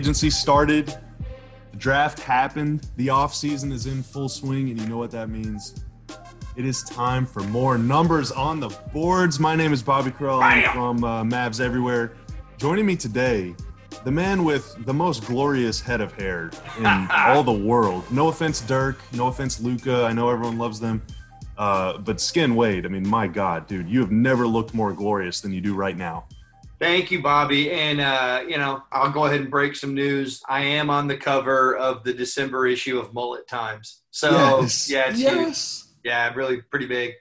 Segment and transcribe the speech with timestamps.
[0.00, 0.86] Agency started.
[1.72, 2.86] The draft happened.
[2.96, 5.84] The offseason is in full swing, and you know what that means.
[6.56, 9.38] It is time for more numbers on the boards.
[9.38, 10.40] My name is Bobby Karalla.
[10.40, 12.14] I'm from uh, Mavs Everywhere.
[12.56, 13.54] Joining me today,
[14.02, 18.10] the man with the most glorious head of hair in all the world.
[18.10, 18.96] No offense, Dirk.
[19.12, 20.04] No offense, Luka.
[20.04, 21.02] I know everyone loves them.
[21.58, 25.42] Uh, but Skin Wade, I mean, my God, dude, you have never looked more glorious
[25.42, 26.24] than you do right now.
[26.80, 27.70] Thank you, Bobby.
[27.70, 30.42] And, uh, you know, I'll go ahead and break some news.
[30.48, 34.00] I am on the cover of the December issue of Mullet Times.
[34.10, 34.30] So,
[34.62, 34.88] Yes.
[34.90, 35.82] yeah, it's yes.
[35.84, 35.94] huge.
[36.04, 37.12] Yeah, really pretty big.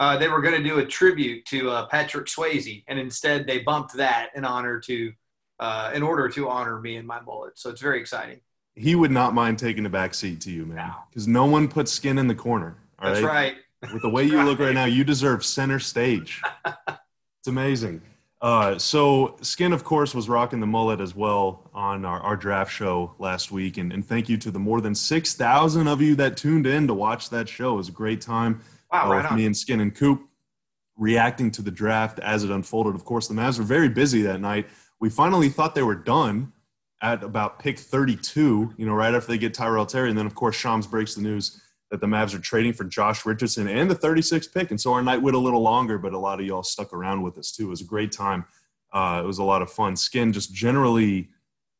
[0.00, 3.60] Uh, they were going to do a tribute to uh, Patrick Swayze, and instead they
[3.60, 5.12] bumped that in honor to,
[5.60, 7.58] uh, in order to honor me and my mullet.
[7.58, 8.40] So it's very exciting.
[8.74, 11.92] He would not mind taking a back seat to you, man, because no one puts
[11.92, 12.76] Skin in the corner.
[13.00, 13.54] That's right.
[13.92, 16.42] With the way you look right now, you deserve center stage.
[16.64, 18.00] it's amazing.
[18.40, 22.72] Uh, so Skin, of course, was rocking the mullet as well on our, our draft
[22.72, 26.14] show last week, and, and thank you to the more than six thousand of you
[26.14, 27.74] that tuned in to watch that show.
[27.74, 30.22] It was a great time Wow, uh, right me and Skin and Coop
[30.96, 32.94] reacting to the draft as it unfolded.
[32.94, 34.68] Of course, the Mavs were very busy that night.
[35.00, 36.52] We finally thought they were done
[37.02, 40.10] at about pick 32, you know, right after they get Tyrell Terry.
[40.10, 41.60] And then, of course, Shams breaks the news
[41.90, 44.70] that the Mavs are trading for Josh Richardson and the 36th pick.
[44.70, 47.22] And so our night went a little longer, but a lot of y'all stuck around
[47.22, 47.66] with us too.
[47.66, 48.44] It was a great time.
[48.92, 49.96] Uh, it was a lot of fun.
[49.96, 51.28] Skin just generally,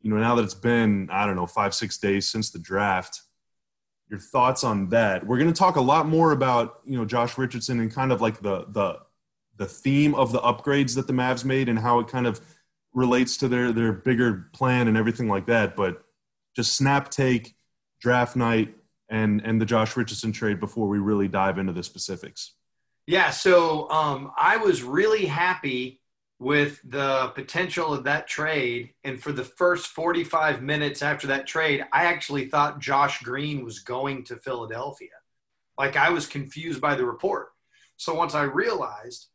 [0.00, 3.22] you know, now that it's been, I don't know, five, six days since the draft,
[4.08, 5.24] your thoughts on that.
[5.24, 8.20] We're going to talk a lot more about, you know, Josh Richardson and kind of
[8.20, 8.98] like the, the,
[9.56, 12.40] the theme of the upgrades that the Mavs made and how it kind of
[12.92, 15.76] relates to their their bigger plan and everything like that.
[15.76, 16.02] But
[16.56, 17.54] just snap take,
[18.00, 18.74] draft night,
[19.10, 22.54] and and the Josh Richardson trade before we really dive into the specifics.
[23.06, 26.00] Yeah, so um, I was really happy
[26.38, 28.94] with the potential of that trade.
[29.04, 33.80] And for the first 45 minutes after that trade, I actually thought Josh Green was
[33.80, 35.10] going to Philadelphia.
[35.76, 37.48] Like I was confused by the report.
[37.96, 39.26] So once I realized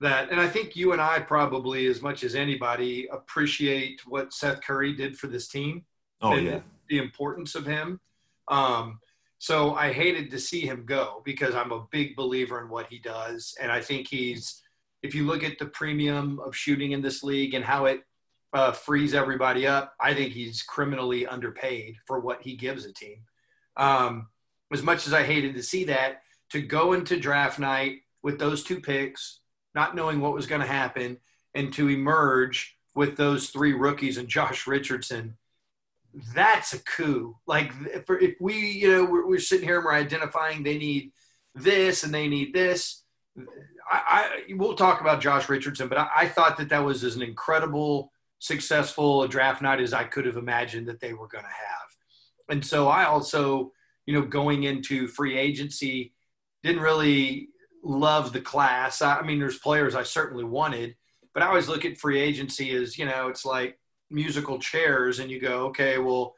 [0.00, 4.62] that, and I think you and I probably, as much as anybody, appreciate what Seth
[4.62, 5.84] Curry did for this team
[6.22, 8.00] Oh and yeah, the importance of him.
[8.48, 9.00] Um,
[9.38, 12.98] so I hated to see him go because I'm a big believer in what he
[12.98, 14.62] does, and I think he's.
[15.02, 18.00] If you look at the premium of shooting in this league and how it
[18.52, 23.18] uh, frees everybody up, I think he's criminally underpaid for what he gives a team.
[23.76, 24.28] Um,
[24.72, 28.64] as much as I hated to see that, to go into draft night with those
[28.64, 29.40] two picks,
[29.74, 31.18] not knowing what was going to happen,
[31.54, 35.36] and to emerge with those three rookies and Josh Richardson
[36.34, 37.36] that's a coup.
[37.46, 41.12] Like if, if we, you know, we're, we're sitting here and we're identifying they need
[41.54, 43.02] this and they need this.
[43.90, 44.00] I,
[44.48, 47.22] I we'll talk about Josh Richardson, but I, I thought that that was as an
[47.22, 51.86] incredible, successful draft night as I could have imagined that they were going to have.
[52.48, 53.72] And so I also,
[54.06, 56.14] you know, going into free agency,
[56.62, 57.48] didn't really
[57.82, 59.02] love the class.
[59.02, 60.96] I, I mean, there's players I certainly wanted,
[61.34, 63.78] but I always look at free agency as, you know, it's like
[64.10, 66.34] musical chairs and you go, okay, well,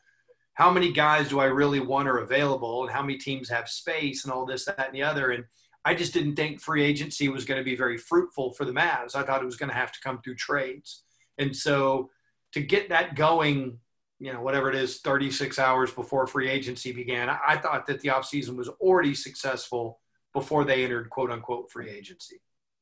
[0.54, 4.24] how many guys do I really want are available and how many teams have space
[4.24, 5.30] and all this, that, and the other.
[5.30, 5.44] And
[5.84, 9.14] I just didn't think free agency was going to be very fruitful for the Mavs.
[9.14, 11.04] I thought it was going to have to come through trades.
[11.38, 12.10] And so
[12.52, 13.78] to get that going,
[14.18, 18.00] you know, whatever it is, 36 hours before free agency began, I, I thought that
[18.00, 20.00] the offseason was already successful
[20.32, 22.40] before they entered quote unquote free agency.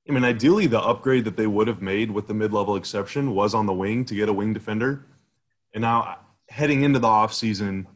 [0.09, 3.55] I mean, ideally, the upgrade that they would have made with the mid-level exception was
[3.55, 5.05] on the wing to get a wing defender.
[5.75, 6.19] And now,
[6.49, 7.87] heading into the offseason,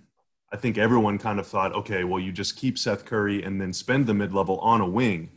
[0.53, 3.73] I think everyone kind of thought, okay, well, you just keep Seth Curry and then
[3.73, 5.31] spend the mid-level on a wing.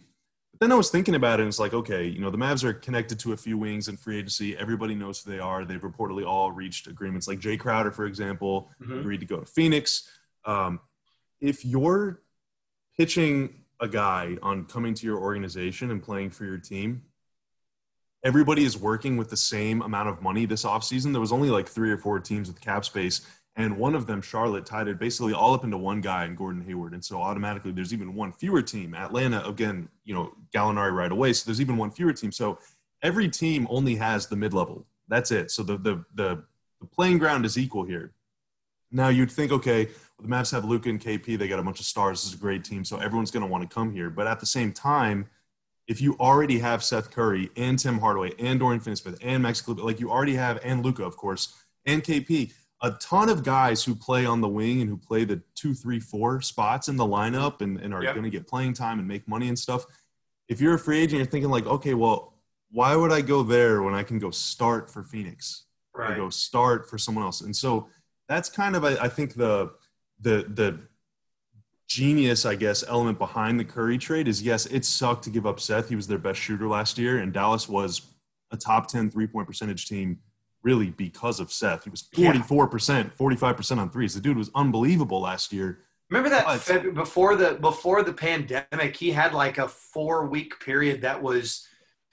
[0.51, 2.63] But then I was thinking about it, and it's like, okay, you know, the Mavs
[2.63, 4.57] are connected to a few wings in free agency.
[4.57, 5.65] Everybody knows who they are.
[5.65, 7.27] They've reportedly all reached agreements.
[7.27, 8.99] Like Jae Crowder, for example, Mhm.
[8.99, 10.09] agreed to go to Phoenix.
[10.45, 10.79] Um,
[11.39, 12.21] if you're
[12.97, 17.03] pitching a guy on coming to your organization and playing for your team,
[18.23, 21.11] everybody is working with the same amount of money this offseason.
[21.11, 23.21] There was only like three or four teams with cap space,
[23.55, 26.63] and one of them, Charlotte, tied it basically all up into one guy in Gordon
[26.63, 26.93] Hayward.
[26.93, 28.95] And so automatically there's even one fewer team.
[28.95, 31.33] Atlanta, again, you know, Gallinari right away.
[31.33, 32.31] So there's even one fewer team.
[32.31, 32.57] So
[33.03, 34.87] every team only has the mid level.
[35.07, 35.51] That's it.
[35.51, 36.43] So the the the,
[36.79, 38.13] the playing ground is equal here.
[38.91, 39.89] Now you'd think, okay,
[40.21, 41.37] the Mavs have Luka and KP.
[41.37, 42.21] They got a bunch of stars.
[42.21, 44.09] This is a great team, so everyone's going to want to come here.
[44.09, 45.27] But at the same time,
[45.87, 49.81] if you already have Seth Curry and Tim Hardaway and Dorian Finney-Smith and Max Kleber,
[49.81, 51.53] like you already have, and Luka, of course,
[51.85, 55.41] and KP, a ton of guys who play on the wing and who play the
[55.55, 58.13] two, three, four spots in the lineup and, and are Yep.
[58.13, 59.85] going to get playing time and make money and stuff.
[60.47, 62.33] If you're a free agent, you're thinking like, okay, well,
[62.71, 65.65] why would I go there when I can go start for Phoenix?
[65.95, 66.09] right.
[66.09, 67.41] to go start for someone else.
[67.41, 67.87] And so
[68.27, 69.71] that's kind of, I, I think, the
[70.23, 70.79] the the
[71.87, 75.59] genius, I guess, element behind the Curry trade is yes, it sucked to give up
[75.59, 75.89] Seth.
[75.89, 78.01] He was their best shooter last year, and Dallas was
[78.51, 80.19] a top 10 three point percentage team
[80.63, 81.83] really because of Seth.
[81.83, 84.15] He was 44%, 45% on threes.
[84.15, 85.79] The dude was unbelievable last year.
[86.09, 91.01] Remember that but, before the before the pandemic, he had like a four week period
[91.01, 91.67] that was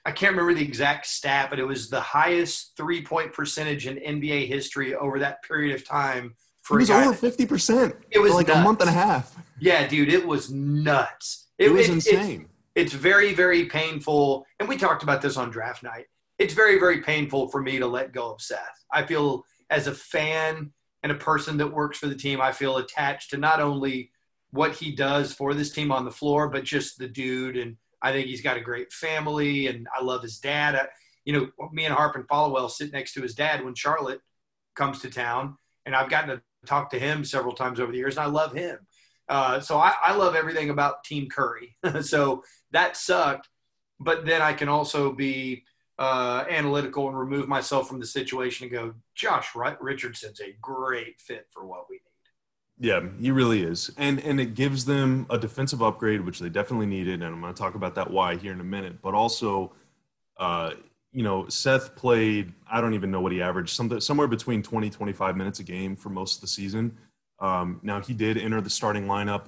[0.05, 3.97] I can't remember the exact stat, but it was the highest three point percentage in
[3.97, 6.35] NBA history over that period of time.
[6.61, 7.95] For it was over fifty percent.
[8.09, 8.59] It was like nuts.
[8.59, 9.35] a month and a half.
[9.59, 11.49] Yeah, dude, it was nuts.
[11.57, 12.41] It, it was it, insane.
[12.75, 16.05] It, it's very, very painful, and we talked about this on draft night.
[16.39, 18.85] It's very, very painful for me to let go of Seth.
[18.91, 20.71] I feel as a fan
[21.03, 24.11] and a person that works for the team, I feel attached to not only
[24.51, 27.57] what he does for this team on the floor, but just the dude.
[27.57, 30.75] And I think he's got a great family, and I love his dad.
[30.75, 30.87] I,
[31.25, 34.21] you know, me and Harp and Followill sit next to his dad when Charlotte
[34.75, 38.17] comes to town, and I've gotten to talk to him several times over the years,
[38.17, 38.79] and I love him.
[39.29, 41.77] Uh, so I, I, love everything about Team Curry.
[42.01, 43.47] so that sucked,
[43.99, 45.63] but then I can also be
[45.97, 49.49] uh, analytical and remove myself from the situation and go, Josh
[49.79, 52.01] Richardson's a great fit for what we need.
[52.87, 56.87] Yeah, he really is, and and it gives them a defensive upgrade, which they definitely
[56.87, 59.03] needed, and I'm going to talk about that why here in a minute.
[59.03, 59.71] But also,
[60.37, 60.71] uh,
[61.13, 62.53] you know, Seth played.
[62.69, 63.69] I don't even know what he averaged,
[64.01, 66.97] somewhere between 20 25 minutes a game for most of the season.
[67.39, 69.47] Um, now he did enter the starting lineup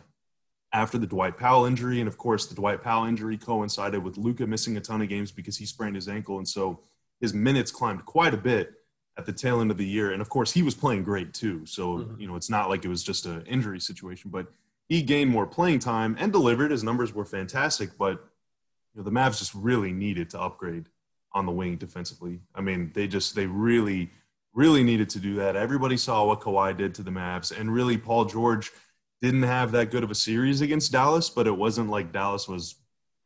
[0.74, 2.00] after the Dwight Powell injury.
[2.00, 5.32] And of course, the Dwight Powell injury coincided with Luka missing a ton of games
[5.32, 6.40] because he sprained his ankle.
[6.40, 6.80] And so
[7.22, 8.74] his minutes climbed quite a bit
[9.18, 10.12] at the tail end of the year.
[10.12, 11.66] And of course, he was playing great too.
[11.66, 12.20] So, mm-hmm.
[12.20, 14.48] you know, it's not like it was just an injury situation, but
[14.90, 16.72] he gained more playing time and delivered.
[16.72, 18.14] His numbers were fantastic, but
[18.94, 20.90] you know, the Mavs just really needed to upgrade
[21.34, 22.40] on the wing defensively.
[22.54, 24.12] I mean, they just, they really,
[24.54, 25.56] really needed to do that.
[25.56, 28.72] Everybody saw what Kawhi did to the Mavs, and really Paul George–
[29.24, 32.76] didn't have that good of a series against Dallas, but it wasn't like Dallas was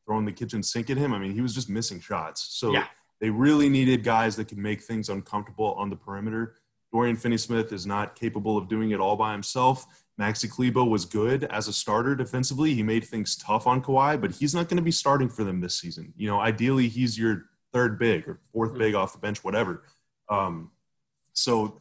[0.06, 1.12] throwing the kitchen sink at him.
[1.12, 2.50] I mean, he was just missing shots.
[2.51, 2.86] So yeah.
[3.19, 6.54] they really needed guys that could make things uncomfortable on the perimeter.
[6.94, 9.88] Dorian Finney-Smith is not capable of doing it all by himself.
[10.21, 12.75] Maxi Kleber was good as a starter defensively.
[12.75, 15.62] He made things tough on Kawhi, but he's not going to be starting for them
[15.62, 16.13] this season.
[16.15, 17.45] You know, ideally he's your
[17.78, 18.80] third big or 4th mm-hmm.
[18.80, 19.84] big off the bench, whatever.
[20.30, 20.72] Um,
[21.34, 21.80] so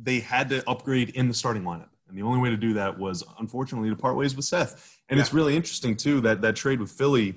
[0.00, 1.90] they had to upgrade in the starting lineup.
[2.08, 4.98] And the only way to do that was, unfortunately, to part ways with Seth.
[5.08, 5.22] And yeah.
[5.22, 7.36] it's really interesting, too, that that trade with Philly,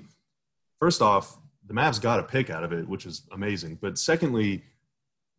[0.80, 3.78] first off, the Mavs got a pick out of it, which is amazing.
[3.80, 4.64] But secondly,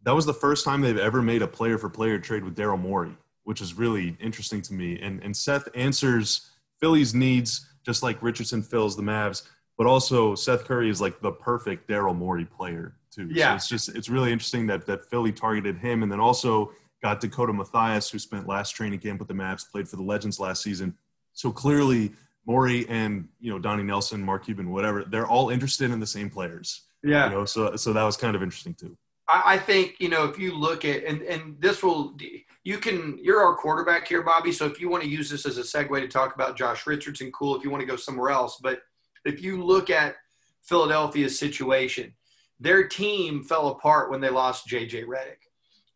[0.04, 2.80] that was the first time they've ever made a player for player trade with Daryl
[2.80, 4.98] Morey, which is really interesting to me.
[5.02, 9.44] And, and Seth answers Philly's needs just like Richardson fills the Mavs,
[9.81, 13.28] but also Seth Curry is like the perfect Daryl Morey player too.
[13.31, 13.50] Yeah.
[13.50, 17.20] So it's just it's really interesting that that Philly targeted him, and then also got
[17.20, 20.62] Dakota Mathias, who spent last training camp with the Mavs, played for the Legends last
[20.62, 20.96] season.
[21.34, 22.12] So clearly,
[22.46, 26.29] Morey and you know Donnie Nelson, Mark Cuban, whatever, they're all interested in the same
[26.29, 26.84] players.
[27.03, 27.25] Yeah.
[27.25, 28.96] You know, so so that was kind of interesting too.
[29.27, 32.15] I, I think you know if you look at and and this will
[32.63, 34.51] you can you're our quarterback here, Bobby.
[34.51, 37.32] So if you want to use this as a segue to talk about Josh Richardson,
[37.32, 37.56] cool.
[37.56, 38.84] If you want to go somewhere else, but
[39.25, 40.16] if you look at
[40.63, 42.13] Philadelphia's situation,
[42.60, 45.48] their team fell apart when they lost JJ Redick.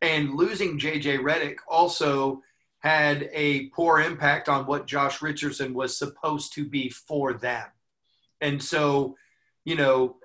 [0.01, 2.41] And losing JJ Redick also
[2.79, 7.65] had a poor impact on what Josh Richardson was supposed to be for them.
[8.41, 9.15] And so,
[9.63, 10.17] you know,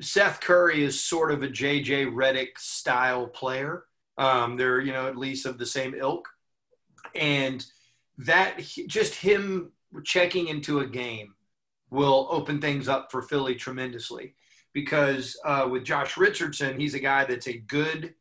[0.00, 3.84] Seth Curry is sort of a JJ Redick style player.
[4.16, 6.28] Um, they're, you know, at least of the same ilk.
[7.14, 7.64] And
[8.18, 9.72] that just him
[10.04, 11.34] checking into a game
[11.90, 14.34] will open things up for Philly tremendously
[14.72, 18.14] because uh, with Josh Richardson, he's a guy that's a good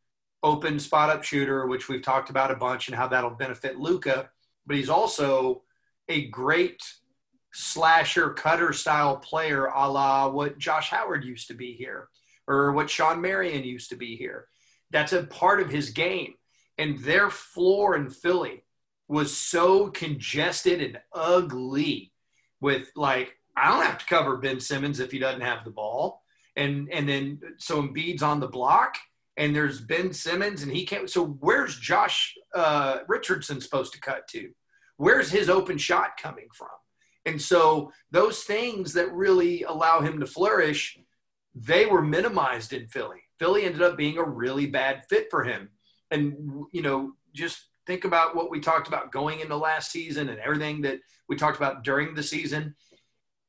[0.43, 4.29] open spot up shooter, which we've talked about a bunch and how that'll benefit Luka.
[4.65, 5.63] But he's also
[6.09, 6.81] a great
[7.53, 12.09] slasher cutter style player, a la what Josh Howard used to be here
[12.47, 14.47] or what Shawn Marion used to be here.
[14.91, 16.35] That's a part of his game.
[16.77, 18.63] And their floor in Philly
[19.07, 22.13] was so congested and ugly
[22.61, 26.21] with like, I don't have to cover Ben Simmons if he doesn't have the ball.
[26.55, 28.97] And and then so Embiid's on the block
[29.37, 31.09] and there's Ben Simmons, and he can't.
[31.09, 34.49] So where's Josh uh, Richardson supposed to cut to?
[34.97, 36.69] Where's his open shot coming from?
[37.25, 40.97] And so those things that really allow him to flourish,
[41.53, 43.21] they were minimized in Philly.
[43.37, 45.69] Philly ended up being a really bad fit for him.
[46.09, 50.39] And you know, just think about what we talked about going into last season and
[50.39, 50.99] everything that
[51.29, 52.75] we talked about during the season.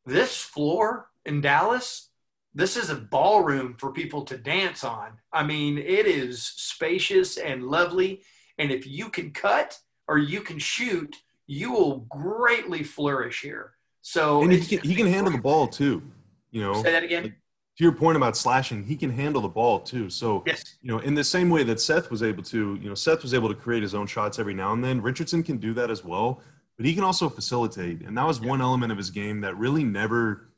[0.08, 2.08] This floor in Dallas
[2.54, 5.12] this is a ballroom for people to dance on.
[5.32, 8.22] I mean, it is spacious and lovely.
[8.58, 11.14] And if you can cut or you can shoot,
[11.46, 13.74] you will greatly flourish here.
[14.02, 16.02] So and he can, he can handle the ball too.
[16.50, 17.24] You know, say that again.
[17.24, 20.10] Like, to your point about slashing, he can handle the ball too.
[20.10, 20.78] So, yes.
[20.82, 23.34] you know, in the same way that Seth was able to, you know, Seth was
[23.34, 25.00] able to create his own shots every now and then.
[25.00, 26.40] Richardson can do that as well,
[26.78, 28.02] but he can also facilitate.
[28.02, 30.48] And that was one element of his game that really never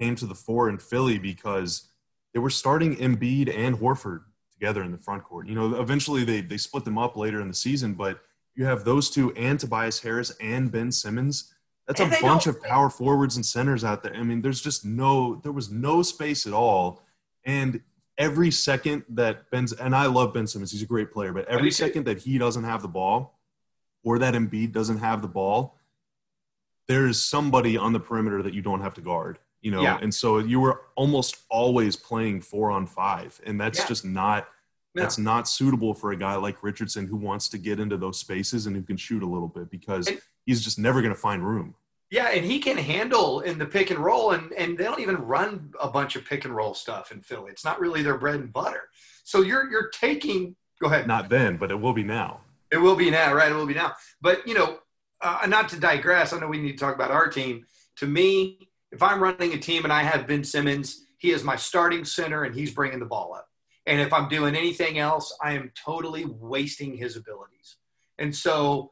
[0.00, 1.90] came to the fore in Philly because
[2.32, 5.46] they were starting Embiid and Horford together in the front court.
[5.46, 8.20] You know, eventually they, they split them up later in the season, but
[8.54, 11.52] you have those two and Tobias Harris and Ben Simmons
[11.86, 14.14] that's and a bunch of power forwards and centers out there.
[14.14, 17.02] I mean, there's just no, there was no space at all.
[17.44, 17.82] And
[18.16, 21.70] every second that Ben's, and I love Ben Simmons, he's a great player, but every
[21.70, 23.37] second that he doesn't have the ball
[24.08, 25.76] or that Embiid doesn't have the ball,
[26.86, 29.82] there is somebody on the perimeter that you don't have to guard, you know?
[29.82, 29.98] Yeah.
[30.00, 33.38] And so you were almost always playing four on five.
[33.44, 33.86] And that's yeah.
[33.86, 34.48] just not,
[34.94, 38.66] that's not suitable for a guy like Richardson who wants to get into those spaces
[38.66, 41.46] and who can shoot a little bit because and, he's just never going to find
[41.46, 41.74] room.
[42.10, 45.16] Yeah, and he can handle in the pick and roll, and and they don't even
[45.16, 47.50] run a bunch of pick and roll stuff in Philly.
[47.50, 48.84] It's not really their bread and butter.
[49.24, 50.56] So you're you're taking.
[50.80, 51.06] Go ahead.
[51.06, 52.40] Not then, but it will be now.
[52.70, 53.50] It will be now, right?
[53.50, 53.94] It will be now.
[54.20, 54.78] But you know,
[55.20, 56.32] uh, not to digress.
[56.32, 57.66] I know we need to talk about our team.
[57.96, 61.56] To me, if I'm running a team and I have Ben Simmons, he is my
[61.56, 63.48] starting center, and he's bringing the ball up.
[63.86, 67.76] And if I'm doing anything else, I am totally wasting his abilities.
[68.18, 68.90] And so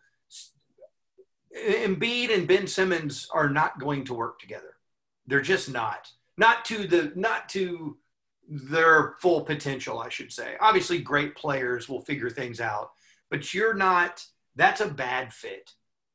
[1.55, 4.77] Embiid and Ben Simmons are not going to work together.
[5.27, 6.11] They're just not.
[6.39, 7.97] Not to the not to
[8.49, 10.55] their full potential, I should say.
[10.61, 12.91] Obviously, great players will figure things out,
[13.31, 14.25] but you're not.
[14.55, 15.73] That's a bad fit.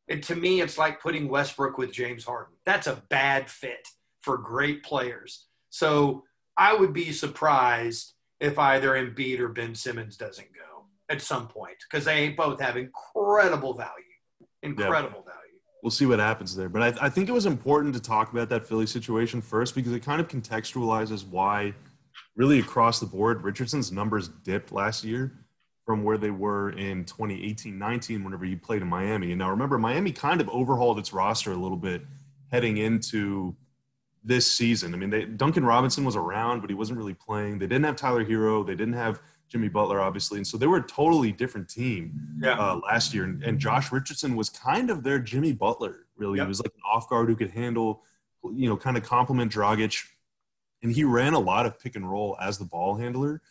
[0.07, 2.55] And to me, it's like putting Westbrook with James Harden.
[2.65, 3.87] That's a bad fit
[4.21, 5.47] for great players.
[5.69, 6.23] So
[6.57, 11.77] I would be surprised if either Embiid or Ben Simmons doesn't go at some point
[11.89, 14.01] because they both have incredible value
[14.63, 15.37] incredible value.
[15.83, 16.69] We'll see what happens there.
[16.69, 19.93] But I, I think it was important to talk about that Philly situation first because
[19.93, 21.73] it kind of contextualizes why,
[22.35, 25.33] really across the board, Richardson's numbers dipped last year
[25.85, 29.31] from where they were in 2018 19 whenever he played in Miami.
[29.31, 32.03] And now remember, Miami kind of overhauled its roster a little bit
[32.51, 33.55] heading into
[34.23, 34.93] this season.
[34.93, 37.59] I mean, they, Duncan Robinson was around, but he wasn't really playing.
[37.59, 39.21] They didn't have Tyler Herro, They didn't have
[39.51, 42.53] Jimmy Butler, obviously, and so they were a totally different team yeah.
[42.53, 43.25] uh, last year.
[43.25, 46.37] And, and, Josh Richardson was kind of their Jimmy Butler, really.
[46.37, 46.45] Yep.
[46.45, 48.03] He was like an off guard who could handle,
[48.43, 50.05] you know, kind of complement Dragic,
[50.83, 53.41] and he ran a lot of pick and roll as the ball handler.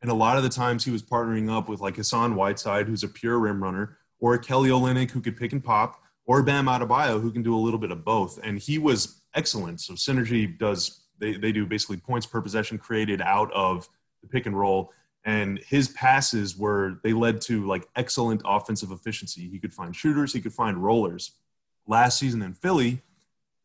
[0.00, 3.02] And a lot of the times he was partnering up with like Hassan Whiteside, who's
[3.02, 7.20] a pure rim runner, or Kelly Olynyk, who could pick and pop, or Bam Adebayo,
[7.20, 8.38] who can do a little bit of both.
[8.42, 9.80] And he was excellent.
[9.80, 13.88] So Synergy does they, they do basically points per possession created out of
[14.22, 14.92] the pick and roll
[15.24, 19.48] and his passes were they led to like excellent offensive efficiency.
[19.48, 21.32] He could find shooters, he could find rollers.
[21.86, 23.02] Last season in Philly,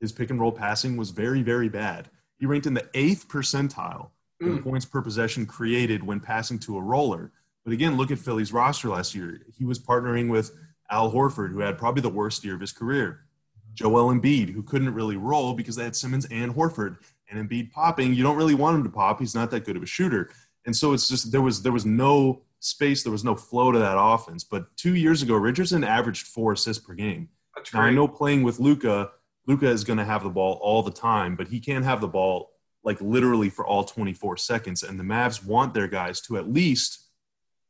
[0.01, 2.09] his pick and roll passing was very very bad.
[2.37, 4.09] He ranked in the eighth percentile
[4.45, 4.63] in mm.
[4.63, 7.31] points per possession created when passing to a roller.
[7.63, 9.41] But again, look at Philly's roster last year.
[9.57, 10.51] He was partnering with
[10.89, 13.25] Al Horford, who had probably the worst year of his career.
[13.73, 16.97] Joel Embiid, who couldn't really roll because they had Simmons and Horford.
[17.29, 19.19] And Embiid popping, you don't really want him to pop.
[19.19, 20.29] He's not that good of a shooter.
[20.65, 23.79] And so it's just there was there was no space, there was no flow to
[23.79, 24.43] that offense.
[24.43, 27.29] But two years ago, Richardson averaged four assists per game.
[27.73, 29.11] Now I know playing with Luka,
[29.47, 32.07] Luka is going to have the ball all the time, but he can't have the
[32.07, 32.52] ball
[32.83, 34.83] like literally for all 24 seconds.
[34.83, 37.07] And the Mavs want their guys to at least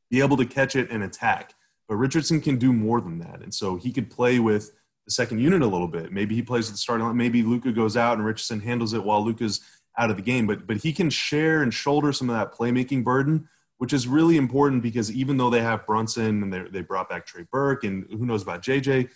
[0.10, 1.54] be able to catch it and attack.
[1.88, 3.42] But Richardson can do more than that.
[3.42, 4.72] And so he could play with
[5.06, 6.12] the second unit a little bit.
[6.12, 7.18] Maybe he plays with the starting line.
[7.18, 9.62] Maybe Luka goes out and Richardson handles it while Luka's
[9.98, 10.48] out of the game.
[10.48, 14.38] But but he can share and shoulder some of that playmaking burden, which is really
[14.38, 18.06] important because even though they have Brunson and they they brought back Trey Burke and
[18.10, 19.10] who knows about JJ,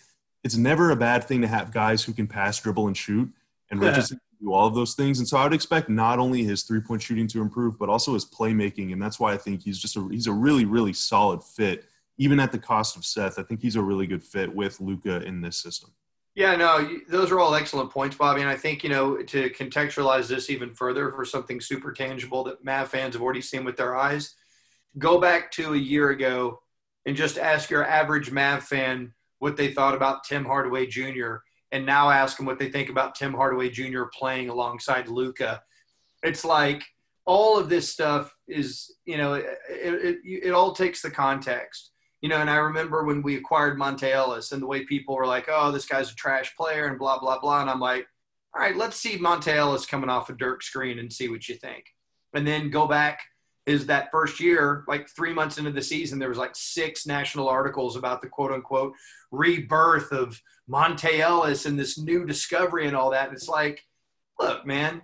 [0.44, 3.32] it's never a bad thing to have guys who can pass, dribble, and shoot.
[3.70, 3.88] And yeah.
[3.88, 5.18] Richardson do all of those things.
[5.18, 8.14] And so I would expect not only his three point shooting to improve, but also
[8.14, 8.92] his playmaking.
[8.92, 11.84] And that's why I think he's just a he's a really really solid fit.
[12.18, 15.22] Even at the cost of Seth, I think he's a really good fit with Luka
[15.22, 15.90] in this system.
[16.34, 18.42] Yeah, no, those are all excellent points, Bobby.
[18.42, 22.64] And I think, you know, to contextualize this even further for something super tangible that
[22.64, 24.36] Mav fans have already seen with their eyes,
[24.98, 26.60] go back to a year ago
[27.06, 31.38] and just ask your average Mav fan what they thought about Tim Hardaway Jr.
[31.72, 34.04] and now ask them what they think about Tim Hardaway Jr.
[34.12, 35.62] playing alongside Luka.
[36.22, 36.82] It's like
[37.24, 42.28] all of this stuff is, you know, it, it, it all takes the context you
[42.28, 45.48] know, and I remember when we acquired Monta Ellis and the way people were like,
[45.48, 47.60] oh, this guy's a trash player and blah, blah, blah.
[47.60, 48.06] And I'm like,
[48.54, 51.54] all right, let's see Monta Ellis coming off a Dirk screen and see what you
[51.54, 51.84] think.
[52.34, 53.20] And then go back
[53.66, 57.48] is that first year, like three months into the season, there was like six national
[57.48, 58.94] articles about the quote unquote
[59.30, 63.28] rebirth of Monta Ellis and this new discovery and all that.
[63.28, 63.84] And it's like,
[64.38, 65.02] look, man,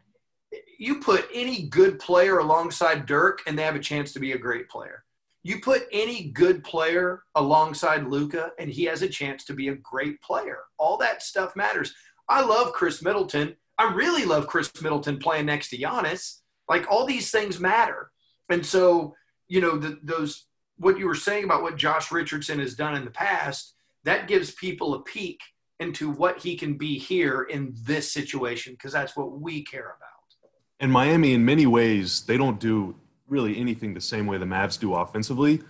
[0.78, 4.38] you put any good player alongside Dirk and they have a chance to be a
[4.38, 5.04] great player.
[5.42, 9.76] You put any good player alongside Luka and he has a chance to be a
[9.76, 10.60] great player.
[10.78, 11.94] All that stuff matters.
[12.28, 13.56] I love Khris Middleton.
[13.78, 16.40] I really love Khris Middleton playing next to Giannis.
[16.68, 18.10] Like all these things matter.
[18.48, 19.14] And so,
[19.48, 23.04] you know, the, those what you were saying about what Josh Richardson has done in
[23.04, 25.40] the past, that gives people a peek
[25.80, 29.98] into what he can be here in this situation because that's what we care about.
[30.80, 32.94] And Miami, in many ways, they don't do
[33.26, 35.62] really anything the same way the Mavs do offensively.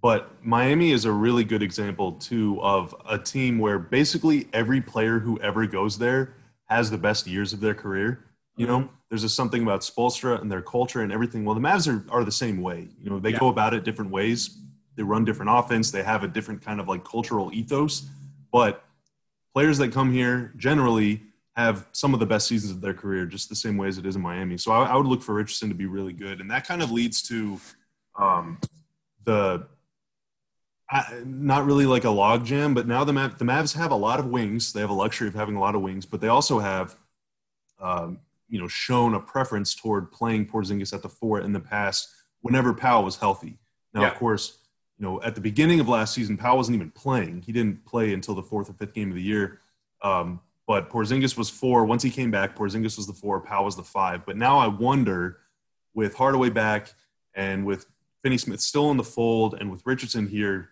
[0.00, 5.18] But Miami is a really good example, too, of a team where basically every player
[5.18, 6.34] who ever goes there
[6.66, 8.24] has the best years of their career.
[8.56, 11.44] You know, there's just something about Spoelstra and their culture and everything.
[11.44, 12.88] Well, the Mavs are, are the same way.
[13.00, 13.38] You know, they yeah.
[13.38, 14.58] go about it different ways.
[14.96, 15.90] They run different offense.
[15.90, 18.08] They have a different kind of like cultural ethos.
[18.52, 18.84] But
[19.54, 21.22] players that come here generally
[21.56, 24.06] have some of the best seasons of their career, just the same way as it
[24.06, 24.56] is in Miami.
[24.56, 26.92] So I, I would look for Richardson to be really good, and that kind of
[26.92, 27.60] leads to
[28.16, 28.58] um,
[29.24, 29.66] the
[31.24, 34.18] not really like a log jam, but now the Mav, the Mavs have a lot
[34.18, 34.72] of wings.
[34.72, 36.96] They have a luxury of having a lot of wings, but they also have,
[37.80, 42.08] um, you know, shown a preference toward playing Porzingis at the four in the past
[42.40, 43.58] whenever Powell was healthy.
[43.92, 44.08] Now, yeah.
[44.08, 44.58] of course,
[44.98, 47.42] you know, at the beginning of last season, Powell wasn't even playing.
[47.42, 49.60] He didn't play until the fourth or fifth game of the year.
[50.02, 51.84] Um, but Porzingis was four.
[51.84, 54.26] Once he came back, Porzingis was the four, Powell was the five.
[54.26, 55.38] But now I wonder,
[55.94, 56.92] with Hardaway back
[57.34, 57.86] and with
[58.22, 60.70] Finney Smith still in the fold, and with Richardson here,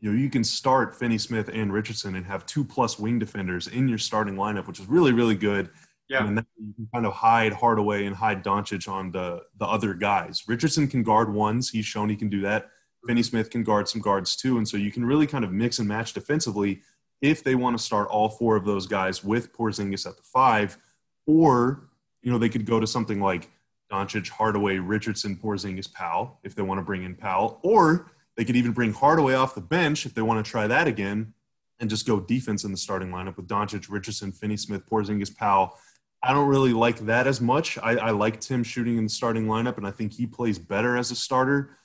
[0.00, 3.66] you know, you can start Finney Smith and Richardson and have two plus wing defenders
[3.66, 5.68] in your starting lineup, which is really, really good.
[6.08, 6.26] Yeah.
[6.26, 9.94] And then you can kind of hide Hardaway and hide Doncic on the the other
[9.94, 10.44] guys.
[10.48, 11.70] Richardson can guard ones.
[11.70, 12.70] He's shown he can do that.
[13.06, 14.58] Finney Smith can guard some guards too.
[14.58, 16.82] And so you can really kind of mix and match defensively
[17.20, 20.78] if they want to start all four of those guys with Porzingis at the five,
[21.26, 21.88] or
[22.22, 23.50] you know they could go to something like
[23.90, 28.56] Doncic, Hardaway, Richardson, Porzingis, Powell if they want to bring in Powell, or they could
[28.56, 31.34] even bring Hardaway off the bench if they want to try that again,
[31.78, 35.78] and just go defense in the starting lineup with Doncic, Richardson, Finney Smith, Porzingis, Powell.
[36.22, 37.78] I don't really like that as much.
[37.78, 40.96] I, I like Tim shooting in the starting lineup, and I think he plays better
[40.96, 41.76] as a starter.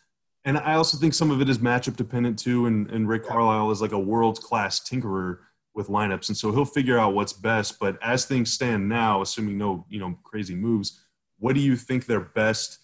[0.45, 2.67] And I also think some of it is matchup dependent too.
[2.67, 5.39] And, and Rick Carlisle is like a world class tinkerer
[5.73, 7.79] with lineups, and so he'll figure out what's best.
[7.79, 11.01] But as things stand now, assuming no you know crazy moves,
[11.37, 12.79] what do you think their best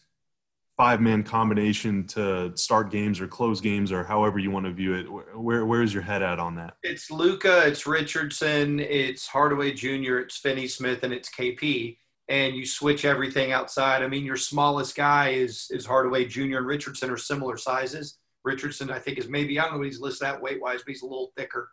[0.75, 4.93] five man combination to start games or close games or however you want to view
[4.95, 5.37] it?
[5.37, 6.75] Where where's your head at on that?
[6.83, 11.97] It's Luka, it's Richardson, it's Hardaway Jr., it's Finney Smith, and it's KP
[12.29, 14.03] and you switch everything outside.
[14.03, 16.57] I mean, your smallest guy is is Hardaway Jr.
[16.57, 18.17] and Richardson are similar sizes.
[18.43, 20.91] Richardson, I think, is maybe I don't know what he's listed that weight wise, but
[20.91, 21.69] he's a little thicker.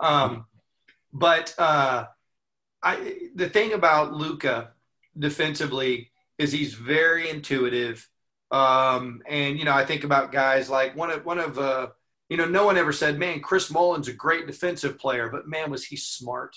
[0.00, 0.46] Um,
[1.12, 2.06] but uh,
[2.82, 4.72] I the thing about Luka
[5.18, 8.08] defensively is he's very intuitive.
[8.50, 11.88] Um, and you know, I think about guys like one of one of uh,
[12.28, 15.70] you know, no one ever said, "Man, Chris Mullin's a great defensive player," but man,
[15.70, 16.56] was he smart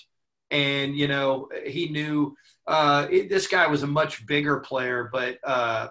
[0.54, 2.34] and you know he knew
[2.66, 5.88] uh, it, this guy was a much bigger player, but uh,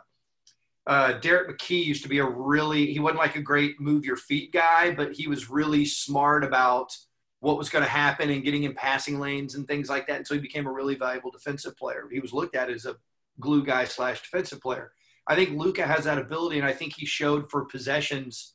[0.88, 4.15] uh, Derrick McKey used to be a really he wasn't like a great move your
[4.15, 6.95] feet guy, but he was really smart about
[7.41, 10.15] what was going to happen and getting in passing lanes and things like that.
[10.15, 12.08] And so he became a really valuable defensive player.
[12.10, 12.95] He was looked at as a
[13.41, 14.93] glue guy slash defensive player.
[15.28, 18.52] I think Luka has that ability, and I think he showed for possessions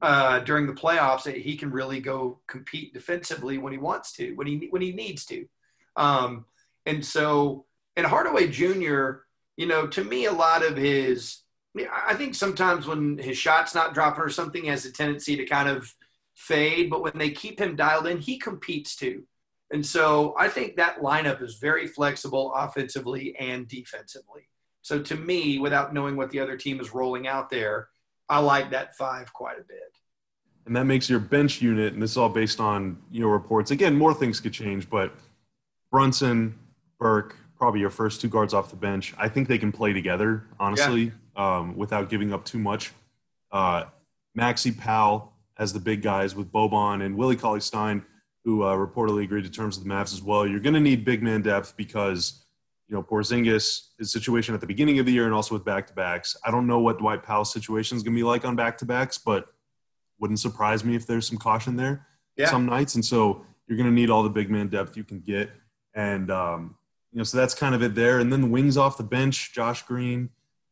[0.00, 4.32] uh, during the playoffs that he can really go compete defensively when he wants to,
[4.34, 5.46] when he when he needs to.
[5.96, 6.44] Um,
[6.86, 9.24] and so, and Hardaway Jr.,
[9.56, 11.38] you know, to me, a lot of his,
[11.92, 15.68] I think sometimes when his shot's not dropping or something, has a tendency to kind
[15.68, 15.92] of
[16.34, 16.88] fade.
[16.90, 19.24] But when they keep him dialed in, he competes too.
[19.70, 24.48] And so I think that lineup is very flexible offensively and defensively.
[24.82, 27.88] So to me, without knowing what the other team is rolling out there,
[28.28, 29.92] I like that five quite a bit.
[30.66, 33.70] And that makes your bench unit, and this is all based on your reports.
[33.70, 35.14] Again, more things could change, but
[35.90, 36.58] Brunson,
[36.98, 39.14] Burke, probably your first two guards off the bench.
[39.16, 41.56] I think they can play together, honestly, yeah.
[41.58, 42.92] um, without giving up too much.
[43.50, 43.84] Uh,
[44.38, 48.04] Maxi Powell as the big guys with Boban and Willie Cauley Stein,
[48.44, 50.46] who uh, reportedly agreed to terms with the Mavs as well.
[50.46, 52.44] You're going to need big man depth because
[52.88, 55.86] you know, Porzingis, his situation at the beginning of the year and also with back
[55.88, 56.36] to backs.
[56.44, 58.84] I don't know what Dwight Powell's situation is going to be like on back to
[58.84, 59.46] backs, but
[60.18, 62.06] wouldn't surprise me if there's some caution there
[62.38, 62.48] yeah.
[62.48, 62.94] some nights.
[62.94, 65.50] And so you're going to need all the big man depth you can get.
[65.94, 66.76] And um,
[67.12, 68.20] You know, so that's kind of it there.
[68.20, 70.30] And then the wings off the bench, Josh Green.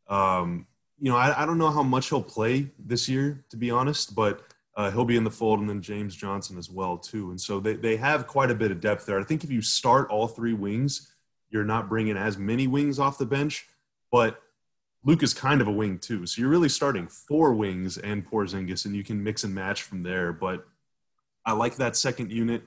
[0.08, 0.66] Um,
[0.98, 4.14] you know, I, I don't know how much he'll play this year, to be honest,
[4.14, 4.42] but
[4.76, 7.30] uh, he'll be in the fold, and then James Johnson as well too.
[7.30, 9.18] And so they they have quite a bit of depth there.
[9.18, 11.14] I think if you start all three wings,
[11.50, 13.66] you're not bringing as many wings off the bench,
[14.10, 14.42] but
[15.04, 16.26] Luke is kind of a wing too.
[16.26, 20.02] So you're really starting four wings and Porzingis, and you can mix and match from
[20.02, 20.32] there.
[20.32, 20.66] But
[21.44, 22.62] I like that second unit,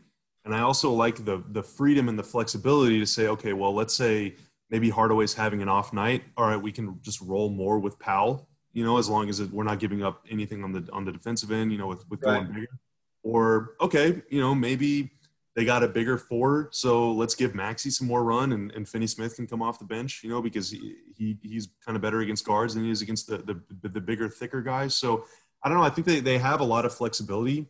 [0.45, 3.93] and I also like the the freedom and the flexibility to say, okay, well, let's
[3.93, 4.35] say
[4.69, 6.23] maybe Hardaway's having an off night.
[6.37, 9.51] All right, we can just roll more with Powell you know, as long as it,
[9.51, 12.21] we're not giving up anything on the on the defensive end, you know, with, with
[12.23, 12.39] right.
[12.39, 12.79] going bigger.
[13.23, 15.11] Or okay, you know, maybe
[15.55, 19.07] they got a bigger four, so let's give Maxi some more run, and, and Finney
[19.07, 22.21] Smith can come off the bench, you know, because he, he he's kind of better
[22.21, 24.93] against guards than he is against the, the the bigger, thicker guys.
[24.95, 25.25] So
[25.63, 25.83] I don't know.
[25.83, 27.67] I think they they have a lot of flexibility.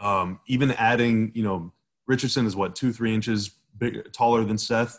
[0.00, 1.72] Um, even adding, you know,
[2.06, 4.98] Richardson is what two three inches big, taller than Seth.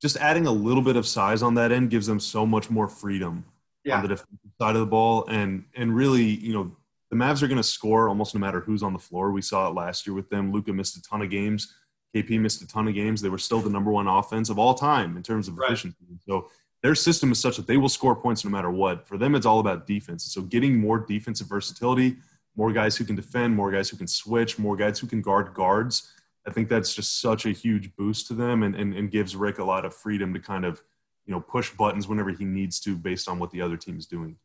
[0.00, 2.88] Just adding a little bit of size on that end gives them so much more
[2.88, 3.44] freedom
[3.84, 3.96] yeah.
[3.96, 5.26] on the defensive side of the ball.
[5.26, 6.76] And and really, you know,
[7.12, 9.32] the Mavs are going to score almost no matter who's on the floor.
[9.32, 10.50] We saw it last year with them.
[10.50, 11.74] Luka missed a ton of games.
[12.16, 13.20] KP missed a ton of games.
[13.20, 15.66] They were still the number one offense of all time in terms of right.
[15.66, 16.06] efficiency.
[16.26, 16.48] So
[16.82, 19.06] their system is such that they will score points no matter what.
[19.06, 20.24] For them, it's all about defense.
[20.24, 22.16] So getting more defensive versatility,
[22.56, 25.52] more guys who can defend, more guys who can switch, more guys who can guard
[25.52, 26.10] guards.
[26.46, 29.58] I think that's just such a huge boost to them and, and, and gives Rick
[29.58, 30.82] a lot of freedom to kind of
[31.26, 34.06] you know push buttons whenever he needs to based on what the other team is
[34.06, 34.38] doing.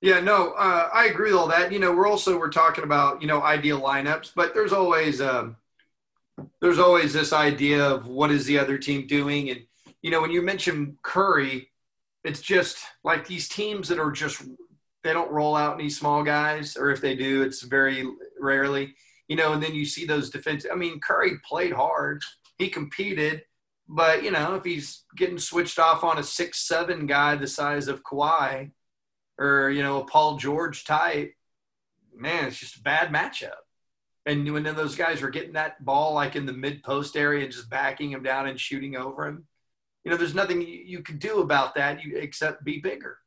[0.00, 1.72] Yeah, no, uh, I agree with all that.
[1.72, 5.56] You know, we're also we're talking about you know ideal lineups, but there's always um,
[6.60, 9.60] there's always this idea of what is the other team doing, and
[10.02, 11.70] you know when you mention Curry,
[12.22, 14.42] it's just like these teams that are just
[15.02, 18.04] they don't roll out any small guys, or if they do, it's very
[18.38, 18.94] rarely.
[19.26, 20.64] You know, and then you see those defense.
[20.70, 22.22] I mean, Curry played hard.
[22.56, 23.42] He competed.
[23.88, 27.88] But you know, if he's getting switched off on a six seven guy the size
[27.88, 28.70] of Kawhi,
[29.38, 31.34] or you know a Paul George type,
[32.14, 33.52] man, it's just a bad matchup.
[34.26, 37.52] And when those guys are getting that ball like in the mid post area and
[37.52, 39.46] just backing him down and shooting over him,
[40.04, 43.18] you know, there's nothing you, could do about that you, except be bigger.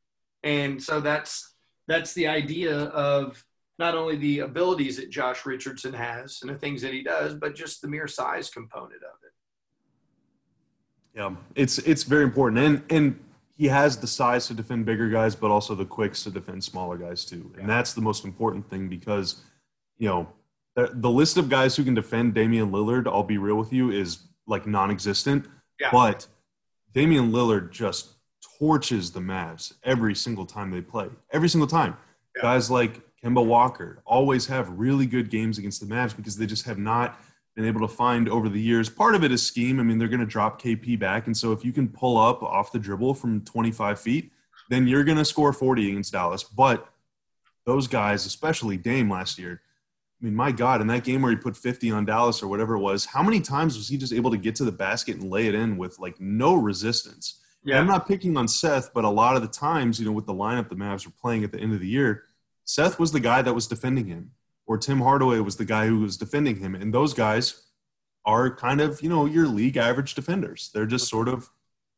[0.44, 1.54] And so that's
[1.88, 3.44] that's the idea of
[3.78, 7.56] not only the abilities that Josh Richardson has and the things that he does, but
[7.56, 9.32] just the mere size component of it.
[11.18, 13.18] Yeah, it's it's very important, and and
[13.62, 16.98] he has the size to defend bigger guys, but also the quicks to defend smaller
[16.98, 19.36] guys too, and that's the most important thing because,
[19.98, 20.26] you know,
[20.74, 23.92] the, the list of guys who can defend Damian Lillard, I'll be real with you,
[23.92, 25.46] is like non-existent.
[25.78, 25.90] Yeah.
[25.92, 26.26] But
[26.92, 28.14] Damian Lillard just
[28.58, 31.08] torches the Mavs every single time they play.
[31.30, 31.96] Every single time.
[32.34, 32.42] Yeah.
[32.42, 36.64] Guys like Kemba Walker always have really good games against the Mavs because they just
[36.66, 37.16] have not–
[37.54, 38.88] been able to find over the years.
[38.88, 39.78] Part of it is scheme.
[39.78, 41.26] I mean, they're going to drop KP back.
[41.26, 44.32] And so if you can pull up off the dribble from 25 feet,
[44.70, 46.42] then you're going to score 40 against Dallas.
[46.42, 46.88] But
[47.66, 49.60] those guys, especially Dame last year,
[50.20, 52.76] I mean, my God, in that game where he put 50 on Dallas or whatever
[52.76, 55.30] it was, how many times was he just able to get to the basket and
[55.30, 57.40] lay it in with like no resistance?
[57.64, 57.78] Yeah.
[57.78, 60.34] I'm not picking on Seth, but a lot of the times, you know, with the
[60.34, 62.24] lineup the Mavs were playing at the end of the year,
[62.64, 64.30] Seth was the guy that was defending him
[64.72, 66.74] or Tim Hardaway was the guy who was defending him.
[66.74, 67.62] And those guys
[68.24, 70.70] are kind of, you know, your league average defenders.
[70.72, 71.50] They're just sort of,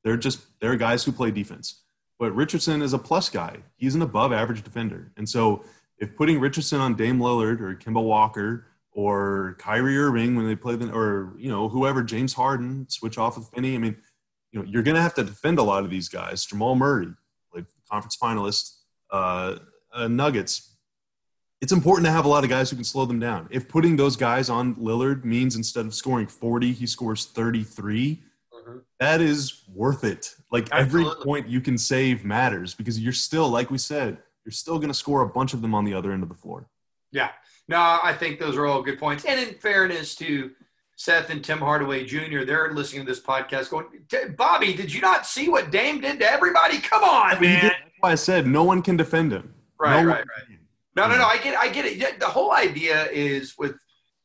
[0.02, 1.82] they're just, they're guys who play defense.
[2.18, 3.58] But Richardson is a plus guy.
[3.76, 5.12] He's an above average defender.
[5.16, 5.62] And so
[5.98, 10.74] if putting Richardson on Dame Lillard or Kemba Walker or Kyrie Irving when they play
[10.74, 13.76] the, or, you know, whoever, James Harden, switch off with Finney.
[13.76, 13.96] I mean,
[14.50, 16.44] you know, you're going to have to defend a lot of these guys.
[16.44, 17.12] Jamal Murray,
[17.54, 18.78] like conference finalist,
[19.12, 19.58] uh,
[19.92, 20.73] uh, Nuggets,
[21.64, 23.48] it's important to have a lot of guys who can slow them down.
[23.50, 28.22] If putting those guys on Lillard means instead of scoring 40, he scores 33,
[28.52, 28.78] mm-hmm.
[29.00, 30.34] that is worth it.
[30.52, 31.12] Like Absolutely.
[31.12, 34.90] every point you can save matters because you're still, like we said, you're still going
[34.90, 36.68] to score a bunch of them on the other end of the floor.
[37.12, 37.30] Yeah.
[37.66, 39.24] No, I think those are all good points.
[39.24, 40.50] And in fairness to
[40.96, 43.86] Seth and Tim Hardaway Jr., they're listening to this podcast going,
[44.36, 46.78] Bobby, did you not see what Dame did to everybody?
[46.78, 47.62] Come on, man.
[47.62, 49.54] That's why I said no one can defend him.
[49.80, 50.58] Right, no right, right.
[50.96, 51.24] No, no, no.
[51.24, 52.20] I get, I get it.
[52.20, 53.74] The whole idea is with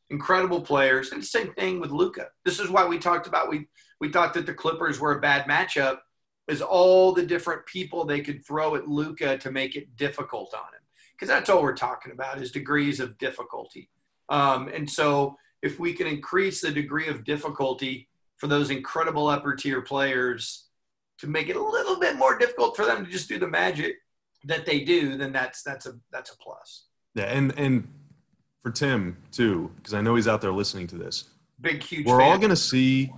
[0.10, 2.28] incredible players, and the same thing with Luka.
[2.46, 3.68] This is why we talked about we
[4.00, 6.00] we thought that the Clippers were a bad matchup,
[6.48, 10.74] is all the different people they could throw at Luka to make it difficult on
[10.74, 10.82] him.
[11.14, 13.90] Because that's all we're talking about is degrees of difficulty.
[14.30, 19.54] Um, and so if we can increase the degree of difficulty for those incredible upper
[19.54, 20.70] tier players
[21.18, 23.98] to make it a little bit more difficult for them to just do the magic
[24.46, 26.86] that they do, then that's that's a that's a plus.
[27.16, 27.88] Yeah, and and
[28.62, 31.26] for Tim too, because I know he's out there listening to this.
[31.62, 32.06] Big huge.
[32.06, 33.12] We're all going to see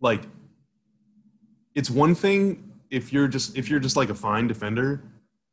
[0.00, 0.22] like
[1.74, 5.02] it's one thing if you're just if you're just like a fine defender,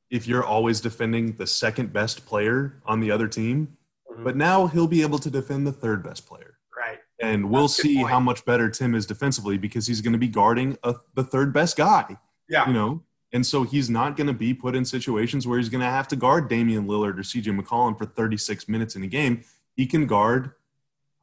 [0.10, 3.76] if you're always defending the second best player on the other team,
[4.12, 4.24] Mhm.
[4.24, 6.58] but now he'll be able to defend the third best player.
[6.76, 7.00] Right.
[7.22, 10.28] And we'll That's see how much better Tim is defensively because he's going to be
[10.28, 12.18] guarding a, the third best guy,
[12.50, 12.68] Yeah.
[12.68, 13.04] you know?
[13.34, 16.08] And so he's not going to be put in situations where he's going to have
[16.10, 19.44] to guard Damian Lillard or CJ McCollum for 36 minutes in a game.
[19.76, 20.52] He can guard,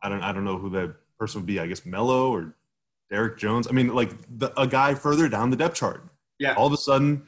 [0.03, 2.57] I don't, I don't know who that person would be, I guess Melo or
[3.11, 3.69] Derrick Jones.
[3.69, 6.03] I mean, like the, a guy further down the depth chart.
[6.41, 6.55] Yeah.
[6.55, 7.27] All of a sudden,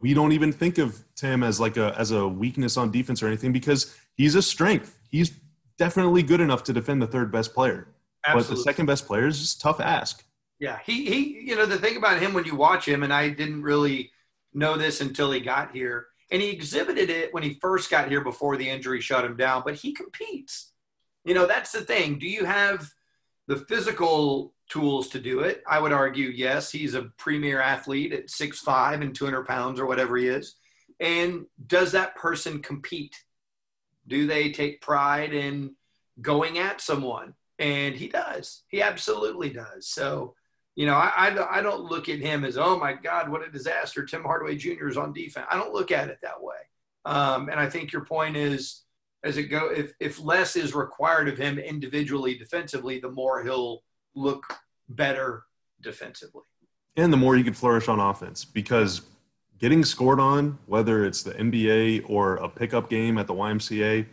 [0.00, 3.26] we don't even think of Tim as like a as a weakness on defense or
[3.26, 4.98] anything because he's a strength.
[5.10, 5.32] He's
[5.78, 7.88] definitely good enough to defend the third best player.
[8.24, 8.48] Absolutely.
[8.48, 10.24] But the second best player is just tough ask.
[10.58, 11.40] Yeah, he he.
[11.48, 14.10] You know the thing about him when you watch him, and I didn't really
[14.52, 18.22] know this until he got here, and he exhibited it when he first got here
[18.22, 19.62] before the injury shut him down.
[19.64, 20.72] But he competes.
[21.24, 22.18] You know that's the thing.
[22.18, 22.90] Do you have
[23.46, 25.62] the physical tools to do it?
[25.68, 26.70] I would argue yes.
[26.70, 30.56] He's a premier athlete at six five and two hundred pounds or whatever he is.
[30.98, 33.16] And does that person compete?
[34.06, 35.74] Do they take pride in
[36.20, 37.34] going at someone?
[37.58, 38.62] And he does.
[38.68, 39.86] He absolutely does.
[39.86, 40.34] So
[40.76, 43.50] you know, I, I, I don't look at him as, oh my God, what a
[43.50, 44.04] disaster.
[44.04, 44.88] Tim Hardaway Jr.
[44.88, 45.46] is on defense.
[45.50, 46.56] I don't look at it that way.
[47.04, 48.82] Um, and I think your point is,
[49.24, 53.82] as it go, if, if less is required of him individually defensively, the more he'll
[54.14, 54.44] look
[54.88, 55.44] better
[55.82, 56.42] defensively.
[56.96, 59.02] And the more you could flourish on offense because
[59.58, 64.06] getting scored on, whether it's the NBA or a pickup game at the YMCA,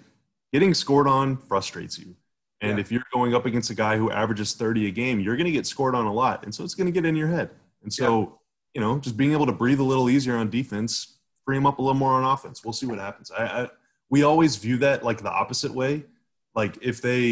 [0.52, 2.15] getting scored on frustrates you.
[2.62, 2.82] And Yeah.
[2.82, 5.52] if you're going up against a guy who averages 30 a game, you're going to
[5.52, 6.43] get scored on a lot.
[6.43, 7.52] And so it's going to get in your head.
[7.84, 8.39] And so,
[8.74, 11.78] you know, just being able to breathe a little easier on defense, free him up
[11.80, 12.63] a little more on offense.
[12.63, 13.32] We'll see what happens.
[13.32, 13.70] I, I
[14.10, 16.06] we always view that like the opposite way.
[16.56, 17.24] Like if they,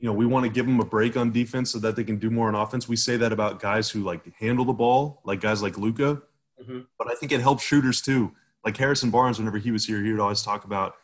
[0.00, 2.18] you know, we want to give them a break on defense so that they can
[2.18, 2.88] do more on offense.
[2.88, 6.22] We say that about guys who like handle the ball, like guys like Luka.
[6.62, 6.86] Mhm.
[6.98, 8.32] But I think it helps shooters too.
[8.64, 10.94] Like Harrison Barnes, whenever he was here, he would always talk about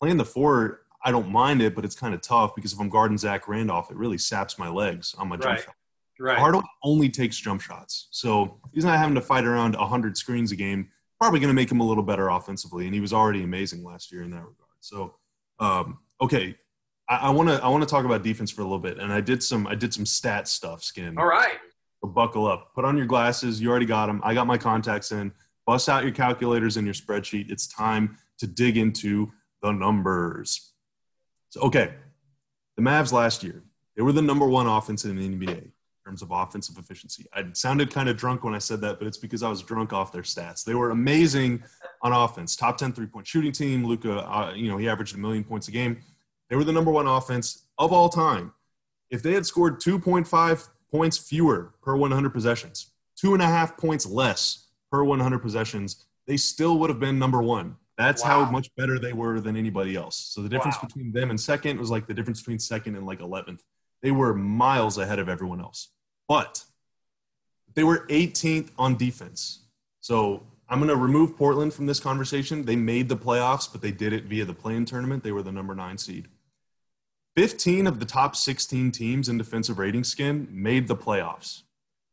[0.00, 0.81] playing the four.
[1.04, 3.90] I don't mind it, but it's kind of tough because if I'm guarding Zach Randolph,
[3.90, 5.64] it really saps my legs on my jump Right.
[5.64, 5.74] shot.
[6.20, 6.38] Right.
[6.38, 8.06] Hardaway only takes jump shots.
[8.10, 10.88] So he's not having to fight around 100 screens a game.
[11.20, 12.86] Probably going to make him a little better offensively.
[12.86, 14.68] And he was already amazing last year in that regard.
[14.80, 15.16] So,
[15.58, 16.56] um, okay.
[17.08, 19.20] I want to I want to talk about defense for a little bit, and I
[19.20, 20.82] did some I did some stat stuff.
[20.82, 21.58] Skin, All right.
[22.02, 22.72] so buckle up.
[22.74, 23.60] Put on your glasses.
[23.60, 24.20] You already got them.
[24.24, 25.32] I got my contacts in.
[25.66, 27.50] Bust out your calculators and your spreadsheet.
[27.50, 29.30] It's time to dig into
[29.62, 30.71] the numbers.
[31.52, 31.92] So, okay,
[32.78, 33.62] the Mavs last year,
[33.94, 37.26] they were the number one offense in the NBA in terms of offensive efficiency.
[37.34, 39.92] I sounded kind of drunk when I said that, but it's because I was drunk
[39.92, 40.64] off their stats.
[40.64, 41.62] They were amazing
[42.00, 42.56] on offense.
[42.56, 43.84] Top 10 three point shooting team.
[43.84, 46.00] Luka, uh, you know, he averaged a million points a game.
[46.48, 48.54] They were the number one offense of all time.
[49.10, 54.06] If they had scored 2.5 points fewer per 100 possessions, two and a half points
[54.06, 57.76] less per 100 possessions, they still would have been number one.
[57.98, 60.16] That's how much better they were than anybody else.
[60.16, 60.88] So the difference Wow.
[60.88, 63.60] between them and second was like the difference between second and like 11th.
[64.02, 65.88] They were miles ahead of everyone else.
[66.26, 66.64] But
[67.74, 69.60] they were 18th on defense.
[70.00, 72.64] So I'm going to remove Portland from this conversation.
[72.64, 75.22] They made the playoffs, but they did it via the play-in tournament.
[75.22, 76.28] They were the number nine seed.
[77.36, 81.62] 15 of the top 16 teams in defensive rating skin made the playoffs.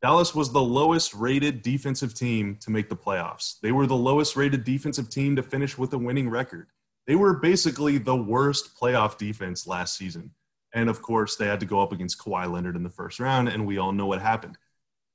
[0.01, 3.59] Dallas was the lowest rated defensive team to make the playoffs.
[3.59, 6.67] They were the lowest rated defensive team to finish with a winning record.
[7.05, 10.31] They were basically the worst playoff defense last season.
[10.73, 13.49] And of course, they had to go up against Kawhi Leonard in the first round,
[13.49, 14.57] and we all know what happened.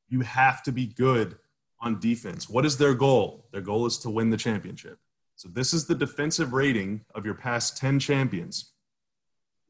[0.08, 1.38] You have to be good
[1.80, 2.48] on defense.
[2.48, 3.46] What is their goal?
[3.52, 4.98] Their goal is to win the championship.
[5.36, 8.72] So this is the defensive rating of your past 10 champions.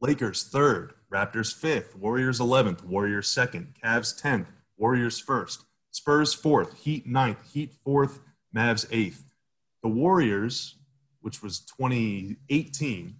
[0.01, 7.07] Lakers third, Raptors fifth, Warriors 11th, Warriors second, Cavs 10th, Warriors first, Spurs fourth, Heat
[7.07, 8.19] ninth, Heat fourth,
[8.55, 9.23] Mavs eighth.
[9.81, 10.75] The Warriors,
[11.21, 13.15] which was 2018,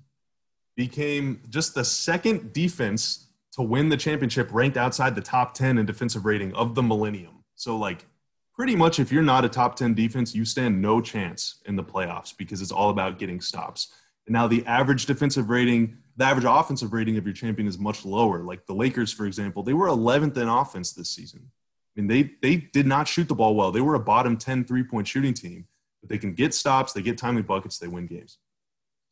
[0.76, 5.86] became just the second defense to win the championship ranked outside the top 10 in
[5.86, 7.44] defensive rating of the millennium.
[7.56, 8.06] So, like,
[8.54, 11.84] pretty much if you're not a top 10 defense, you stand no chance in the
[11.84, 13.94] playoffs because it's all about getting stops.
[14.28, 18.06] And now the average defensive rating, the average offensive rating of your champion is much
[18.06, 18.44] lower.
[18.44, 21.52] Like the Lakers, for example, they were 11th in offense this season.
[21.96, 23.72] I mean, they they did not shoot the ball well.
[23.72, 25.68] They were a bottom 10 three point shooting team,
[26.02, 28.38] but they can get stops, they get timely buckets, they win games.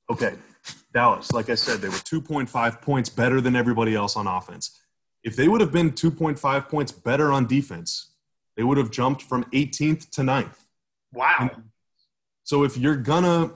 [0.09, 0.35] Okay,
[0.93, 4.81] Dallas, like I said, they were 2.5 points better than everybody else on offense.
[5.23, 8.11] If they would have been 2.5 points better on defense,
[8.57, 10.57] they would have jumped from 18th to 9th.
[11.13, 11.51] Wow.
[12.43, 13.51] So if you're gonna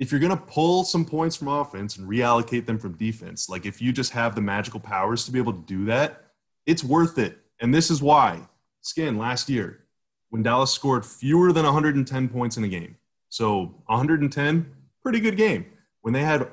[0.00, 3.80] if you're gonna pull some points from offense and reallocate them from defense, like if
[3.80, 6.24] you just have the magical powers to be able to do that,
[6.66, 7.38] it's worth it.
[7.60, 8.40] And this is why.
[8.80, 9.84] Skin last year,
[10.30, 12.96] when Dallas scored fewer than 110 points in a game.
[13.28, 15.66] So 110, pretty good game.
[16.00, 16.48] When they had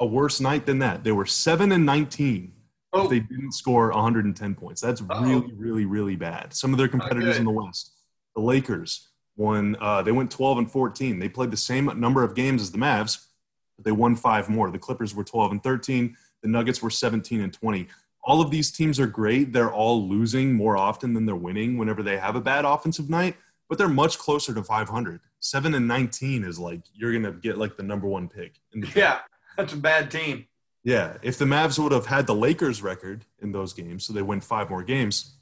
[0.00, 2.52] a worse night than that, they were 7 and 19
[2.92, 3.04] oh.
[3.04, 4.80] if they didn't score 110 points.
[4.80, 5.22] That's Uh-oh.
[5.22, 6.52] really, really, really bad.
[6.52, 7.92] Some of their competitors in the West,
[8.34, 9.76] the Lakers, won.
[9.80, 11.18] Uh, they went 12 and 14.
[11.18, 13.26] They played the same number of games as the Mavs,
[13.76, 14.70] but they won five more.
[14.70, 16.16] The Clippers were 12 and 13.
[16.42, 17.88] The Nuggets were 17 and 20.
[18.24, 19.52] All of these teams are great.
[19.52, 23.36] They're all losing more often than they're winning whenever they have a bad offensive night,
[23.68, 25.20] but they're much closer to 500.
[25.40, 28.60] Seven and 19 is like you're gonna get like the number one pick.
[28.94, 29.20] yeah,
[29.56, 30.46] that's a bad team.
[30.84, 34.22] Yeah, if the Mavs would have had the Lakers record in those games, so they
[34.22, 35.34] win five more games,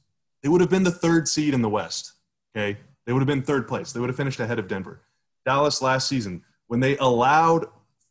[0.43, 2.13] they would have been the third seed in the West.
[2.57, 3.93] Okay, they would have been third place.
[3.93, 5.01] They would have finished ahead of Denver.
[5.45, 7.67] Dallas last season, when they allowed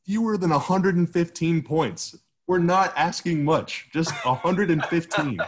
[0.06, 2.16] fewer than 115 points,
[2.48, 5.40] we're not asking much, just 115.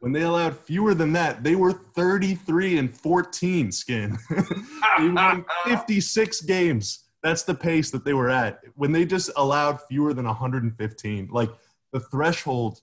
[0.00, 4.18] when they allowed fewer than that, they were 33 and 14 skin.
[4.98, 7.04] they won 56 games.
[7.22, 8.60] That's the pace that they were at.
[8.76, 11.50] When they just allowed fewer than 115, like
[11.92, 12.80] the threshold,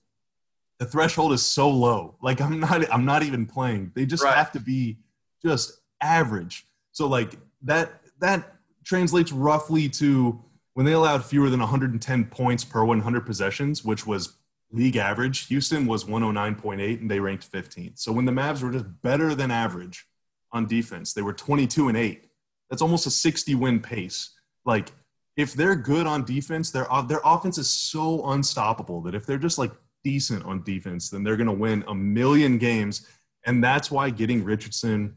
[0.78, 2.16] the threshold is so low.
[2.22, 3.92] Like I'm not, I'm not even playing.
[3.94, 4.36] They just right.
[4.36, 4.98] have to be
[5.44, 6.66] just average.
[6.92, 10.42] So like that, that translates roughly to
[10.74, 14.36] when they allowed fewer than 110 points per 100 possessions, which was
[14.70, 17.98] league average, Houston was 109.8 and they ranked 15th.
[17.98, 20.06] So when the Mavs were just better than average
[20.52, 22.24] on defense, they were 22 and 8.
[22.70, 24.30] That's almost a 60 win pace.
[24.64, 24.92] Like
[25.36, 29.38] if they're good on defense, their uh, their offense is so unstoppable that if they're
[29.38, 29.72] just like
[30.04, 33.06] decent on defense, then they're going to win a million games.
[33.46, 35.14] And that's why getting Richardson,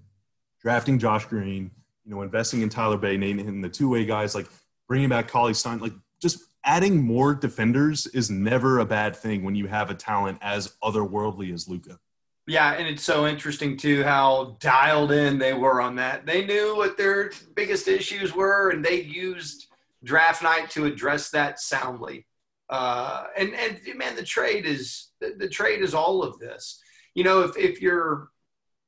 [0.62, 1.72] drafting Josh Green,
[2.06, 4.48] you know, investing in Tyler Bey, and the two way guys, like
[4.88, 9.68] bringing back Cauley-Stein, like just adding more defenders is never a bad thing when you
[9.68, 12.00] have a talent as otherworldly as Luka.
[12.48, 16.26] Yeah, and it's so interesting too how dialed in they were on that.
[16.26, 19.68] They knew what their biggest issues were, and they used
[20.04, 22.26] draft night to address that soundly.
[22.70, 26.82] Uh, and and man, the trade is the, the trade is all of this.
[27.14, 28.30] You know, if if you're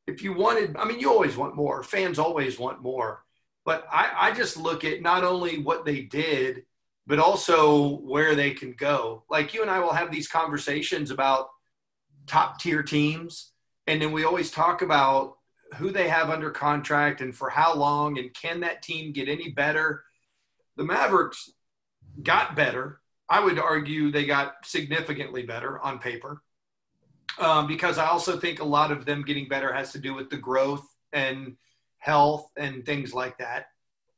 [0.07, 1.83] if you wanted, I mean, you always want more.
[1.83, 3.23] Fans always want more.
[3.65, 6.63] But I, I just look at not only what they did,
[7.07, 9.23] but also where they can go.
[9.29, 11.47] Like you and I will have these conversations about
[12.27, 13.51] top tier teams.
[13.87, 15.37] And then we always talk about
[15.75, 19.49] who they have under contract and for how long and can that team get any
[19.49, 20.03] better.
[20.75, 21.49] The Mavericks
[22.21, 22.99] got better.
[23.29, 26.41] I would argue they got significantly better on paper
[27.39, 30.29] um, because I also think a lot of them getting better has to do with
[30.29, 31.55] the growth and
[31.99, 33.67] health and things like that.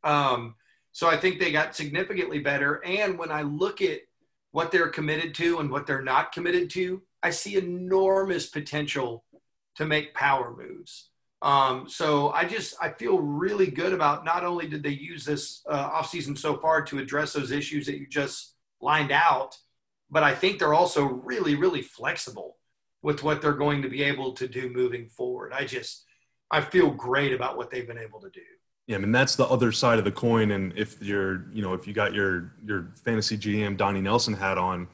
[0.04, 0.56] Um,
[0.92, 2.84] so I think they got significantly better.
[2.86, 4.00] And when I look at
[4.52, 9.26] what they're committed to and what they're not committed to, I see enormous potential
[9.76, 11.10] to make power moves.
[11.42, 15.62] Um, so I just I feel really good about not only did they use this
[15.70, 19.58] uh, offseason so far to address those issues that you just lined out,
[20.10, 22.55] but I think they're also really really flexible
[23.06, 25.54] with what they're going to be able to do moving forward.
[25.54, 26.06] I just
[26.50, 28.42] I feel great about what they've been able to do.
[28.88, 30.52] Yeah, I mean that's the other side of the coin.
[30.52, 34.58] And if you're, you know, if you got your your fantasy GM Donnie Nelson hat
[34.58, 34.88] on,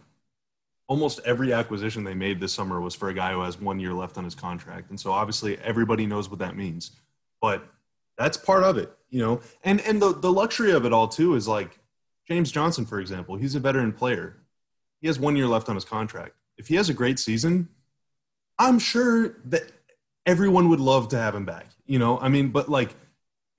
[0.88, 3.94] almost every acquisition they made this summer was for a guy who has one year
[3.94, 4.90] left on his contract.
[4.90, 6.92] And so obviously everybody knows what that means.
[7.42, 7.66] But
[8.18, 9.40] that's part of it, you know.
[9.64, 11.80] And and the the luxury of it all too is like
[12.28, 14.36] James Johnson, for example, he's a veteran player.
[15.00, 16.34] He has one year left on his contract.
[16.58, 17.70] If he has a great season,
[18.62, 19.64] I'm sure that
[20.26, 21.68] everyone would love to have him back.
[21.86, 22.96] You know, I mean, but like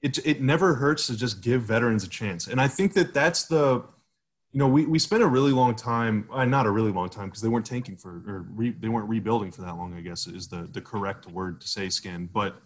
[0.00, 2.46] it it never hurts to just give veterans a chance.
[2.46, 3.84] And I think that that's the
[4.53, 7.26] you know, we, we spent a really long time, uh, not a really long time,
[7.26, 10.26] because they weren't tanking for, or re, they weren't rebuilding for that long, I guess
[10.26, 12.28] is the, the correct word to say, Skin.
[12.30, 12.61] But,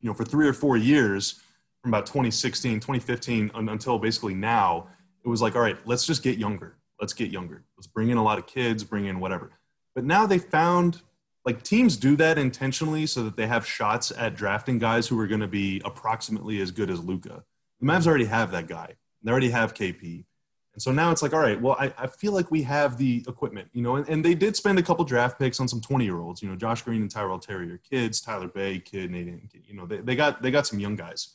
[0.00, 1.40] you know, for three or four years,
[1.82, 4.86] from about 2016, 2015 until basically now,
[5.24, 6.76] it was like, all right, let's just get younger.
[7.00, 7.64] Let's get younger.
[7.76, 9.50] Let's bring in a lot of kids, bring in whatever.
[9.94, 11.02] But now they found
[11.44, 15.26] like teams do that intentionally so that they have shots at drafting guys who are
[15.26, 17.44] going to be approximately as good as Luka.
[17.80, 18.96] The Mavs already have that guy.
[19.22, 20.24] They already have KP.
[20.74, 23.24] And so now it's like, all right, well, I, I feel like we have the
[23.26, 26.04] equipment, you know, and, and they did spend a couple draft picks on some 20
[26.04, 29.48] year olds, you know, Josh Green and Tyrell Terry are kids, Tyler Bey, kid, Nathan,
[29.66, 31.34] you know, they, they got, they got some young guys,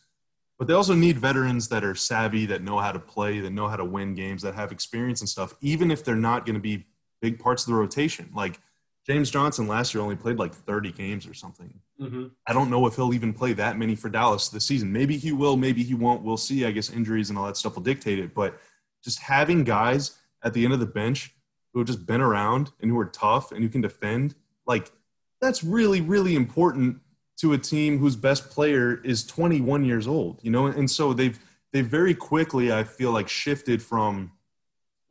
[0.57, 3.67] but they also need veterans that are savvy, that know how to play, that know
[3.67, 6.61] how to win games, that have experience and stuff, even if they're not going to
[6.61, 6.85] be
[7.21, 8.29] big parts of the rotation.
[8.33, 8.61] Like
[9.05, 11.71] James Johnson last year only played like 30 games or something.
[12.01, 12.27] Mm-hmm.
[12.47, 14.91] I don't know if he'll even play that many for Dallas this season.
[14.91, 16.23] Maybe he will, maybe he won't.
[16.23, 16.65] We'll see.
[16.65, 18.33] I guess injuries and all that stuff will dictate it.
[18.33, 18.59] But
[19.03, 21.35] just having guys at the end of the bench
[21.71, 24.33] who have just been around and who are tough and who can defend,
[24.65, 24.91] like
[25.39, 26.97] that's really, really important
[27.37, 31.37] to a team whose best player is 21 years old, you know, and so they've
[31.73, 34.31] they very quickly I feel like shifted from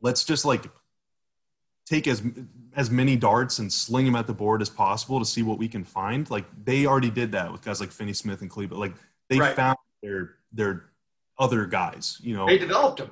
[0.01, 0.65] let's just like
[1.85, 2.23] take as
[2.75, 5.67] as many darts and sling them at the board as possible to see what we
[5.67, 6.29] can find.
[6.29, 8.75] Like they already did that with guys like Finney Smith and Kleber.
[8.75, 8.93] Like
[9.29, 9.55] they right.
[9.55, 10.85] found their their
[11.37, 12.19] other guys.
[12.21, 13.11] You know, they developed them.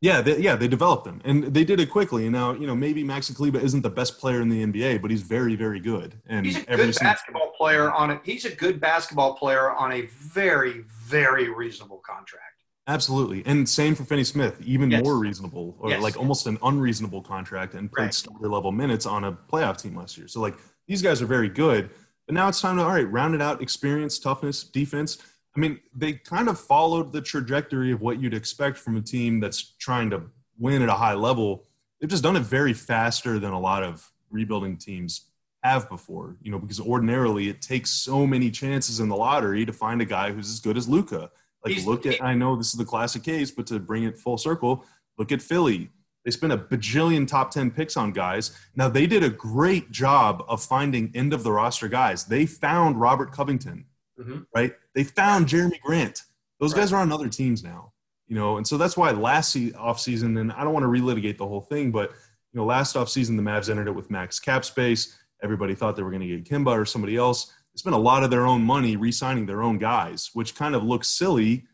[0.00, 2.24] Yeah, they, yeah, they developed them, and they did it quickly.
[2.24, 5.10] And now, you know, maybe Maxi Kleber isn't the best player in the NBA, but
[5.10, 6.20] he's very, very good.
[6.26, 8.20] And he's a good basketball player on it.
[8.22, 12.53] He's a good basketball player on a very, very reasonable contract.
[12.86, 15.02] Absolutely, and same for Finney Smith, even yes.
[15.02, 16.02] more reasonable, or yes.
[16.02, 18.14] like almost an unreasonable contract, and played right.
[18.14, 20.28] starter level minutes on a playoff team last year.
[20.28, 20.54] So like
[20.86, 21.88] these guys are very good,
[22.26, 25.16] but now it's time to all right, round it out, experience, toughness, defense.
[25.56, 29.40] I mean, they kind of followed the trajectory of what you'd expect from a team
[29.40, 30.24] that's trying to
[30.58, 31.64] win at a high level.
[32.00, 35.30] They've just done it very faster than a lot of rebuilding teams
[35.62, 36.36] have before.
[36.42, 40.04] You know, because ordinarily it takes so many chances in the lottery to find a
[40.04, 41.30] guy who's as good as Luka
[41.64, 44.18] like, He's, look at, I know this is the classic case, but to bring it
[44.18, 44.84] full circle,
[45.18, 45.90] look at Philly.
[46.24, 48.56] They spent a bajillion top 10 picks on guys.
[48.76, 52.24] Now, they did a great job of finding end of the roster guys.
[52.24, 53.84] They found Robert Covington,
[54.18, 54.40] mm-hmm.
[54.54, 54.74] right?
[54.94, 56.22] They found Jerami Grant.
[56.60, 56.80] Those right.
[56.80, 57.92] guys are on other teams now,
[58.26, 61.36] you know, and so that's why last se- offseason, and I don't want to relitigate
[61.36, 64.64] the whole thing, but, you know, last offseason, the Mavs entered it with max cap
[64.64, 65.18] space.
[65.42, 68.30] Everybody thought they were going to get Kemba or somebody else spent a lot of
[68.30, 71.64] their own money re-signing their own guys, which kind of looks silly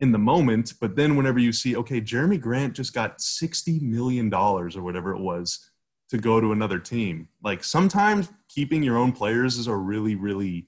[0.00, 0.74] in the moment.
[0.80, 5.12] But then whenever you see, okay, Jerami Grant just got sixty million dollars or whatever
[5.12, 5.70] it was
[6.10, 7.28] to go to another team.
[7.42, 10.66] Like sometimes keeping your own players is a really, really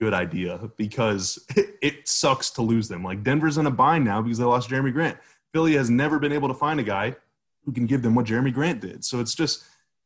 [0.00, 3.02] good idea because it, it sucks to lose them.
[3.02, 5.18] Like Denver's in a bind now because they lost Jerami Grant.
[5.52, 7.16] Philly has never been able to find a guy
[7.64, 9.04] who can give them what Jerami Grant did.
[9.04, 9.64] So it's just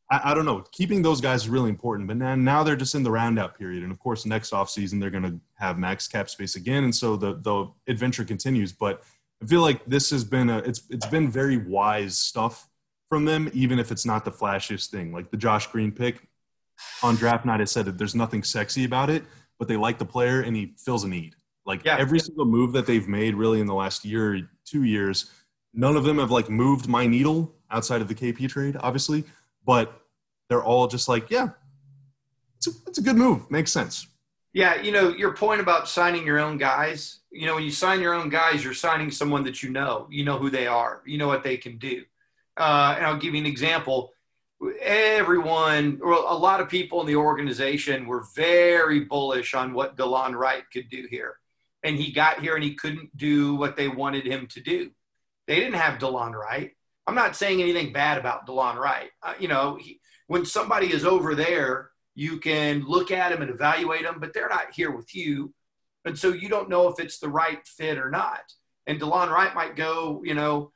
[0.09, 0.63] I, I, don't know.
[0.71, 2.07] Keeping those guys is really important.
[2.07, 5.09] But now, now they're just in the roundout period, and of course, next offseason they're
[5.09, 8.71] going to have max cap space again, and so the the adventure continues.
[8.71, 9.03] But
[9.41, 12.67] I feel like this has been a it's it's been very wise stuff
[13.09, 15.11] from them, even if it's not the flashiest thing.
[15.11, 16.27] Like the Josh Green pick
[17.03, 19.23] on draft night, I said that there's nothing sexy about it,
[19.59, 21.35] but they like the player and he fills a need.
[21.65, 21.97] Like yeah.
[21.97, 25.31] every single move that they've made, really in the last year, two years,
[25.73, 29.25] none of them have like moved my needle outside of the KP trade, obviously
[29.67, 30.01] but
[30.49, 31.49] they're all just like, yeah,
[32.55, 33.51] it's a, it's a good move.
[33.51, 34.07] Makes sense.
[34.53, 38.01] Yeah, you know, your point about signing your own guys, you know, when you sign
[38.01, 40.07] your own guys, you're signing someone that you know.
[40.09, 42.03] You know who they are, you know what they can do.
[42.55, 44.13] Uh, and I'll give you an example.
[44.81, 50.33] Everyone, or a lot of people in the organization were very bullish on what Delon
[50.33, 51.35] Wright could do here.
[51.83, 54.89] And he got here and he couldn't do what they wanted him to do.
[55.45, 56.71] They didn't have Delon Wright.
[57.07, 59.09] I'm not saying anything bad about Delon Wright.
[59.23, 63.49] Uh, you know, he, when somebody is over there, you can look at them and
[63.49, 65.53] evaluate them, but they're not here with you.
[66.03, 68.41] And so you don't know if it's the right fit or not.
[68.87, 70.71] And Delon Wright might go, you know,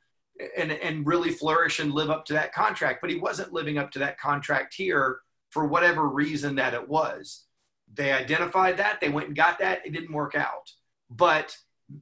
[0.56, 3.90] and, and really flourish and live up to that contract, but he wasn't living up
[3.92, 5.18] to that contract here
[5.50, 7.44] for whatever reason that it was.
[7.92, 10.70] They identified that, they went and got that, it didn't work out.
[11.10, 11.56] But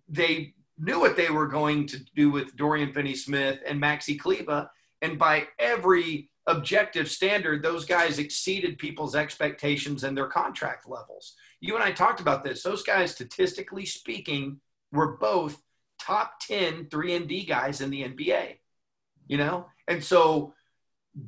[0.08, 4.70] they knew what they were going to do with Dorian Finney Smith and Maxi Kleber.
[5.02, 11.34] And by every objective standard, those guys exceeded people's expectations and their contract levels.
[11.60, 12.62] You and I talked about this.
[12.62, 14.60] Those guys, statistically speaking,
[14.90, 15.60] were both
[16.00, 18.56] top 10 3 and D guys in the NBA.
[19.26, 19.66] You know?
[19.86, 20.54] And so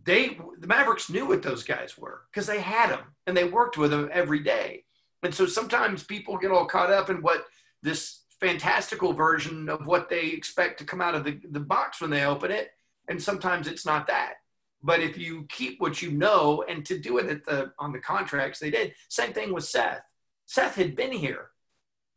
[0.05, 3.77] they the Mavericks knew what those guys were because they had them and they worked
[3.77, 4.85] with them every day.
[5.23, 7.45] And so sometimes people get all caught up in what
[7.83, 12.11] this fantastical version of what they expect to come out of the, the box when
[12.11, 12.73] they open it.
[13.09, 14.35] And sometimes it's not that.
[14.83, 18.01] But if you keep what you know and to do it at the on the
[18.01, 20.03] contracts they did, same thing with Seth.
[20.47, 21.51] Seth had been here.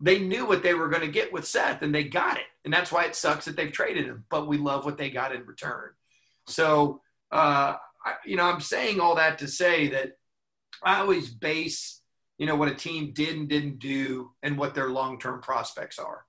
[0.01, 2.47] They knew what they were going to get with Seth and they got it.
[2.65, 4.25] And that's why it sucks that they've traded him.
[4.29, 5.91] But we love what they got in return.
[6.47, 7.01] So
[7.31, 10.17] uh, I, you know, I'm saying all that to say that
[10.81, 12.01] I always base
[12.37, 15.99] you know, what a team did and didn't do and what their long term prospects
[15.99, 16.25] are.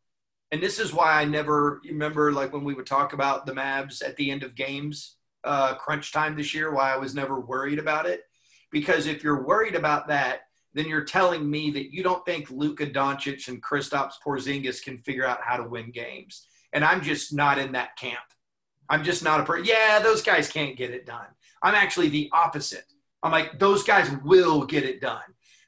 [0.52, 4.06] And this is why I never remember, like when we would talk about the Mavs
[4.06, 7.78] at the end of games, uh, crunch time this year, why I was never worried
[7.78, 8.22] about it.
[8.70, 10.42] Because if you're worried about that,
[10.74, 15.26] then you're telling me that you don't think Luka Doncic and Kristaps Porzingis can figure
[15.26, 16.46] out how to win games.
[16.72, 18.18] And I'm just not in that camp.
[18.88, 19.64] I'm just not a person.
[19.64, 21.26] Yeah, those guys can't get it done.
[21.62, 22.84] I'm actually the opposite.
[23.22, 25.22] I'm like, those guys will get it done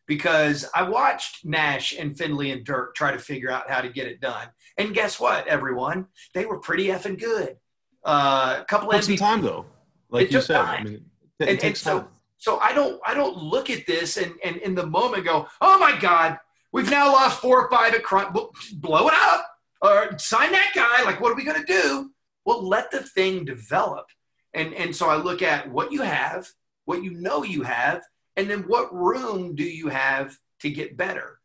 [0.09, 4.09] because I watched Nash and Finley and Dirk try to figure out how to get
[4.09, 4.49] it done.
[4.79, 6.07] And guess what, everyone?
[6.35, 7.57] They were pretty effing good.
[8.05, 9.67] Uh, a couple of some time though,
[10.11, 10.57] like you said.
[10.57, 11.05] I mean,
[11.39, 14.75] it, and, and so, so I don't, I don't look at this and, and in
[14.75, 16.39] the moment go, oh my God,
[16.73, 18.35] we've now lost four or five at crunch.
[18.77, 19.47] Blow it up
[19.83, 21.05] or sign that guy.
[21.05, 22.11] Like, what are we going to do?
[22.47, 24.07] Well, let the thing develop.
[24.55, 26.49] And, and so I look at what you have,
[26.87, 28.03] what you know you have,
[28.39, 31.41] and then what room do you have to get better?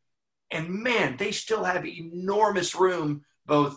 [0.51, 3.75] And man, they still have enormous room, both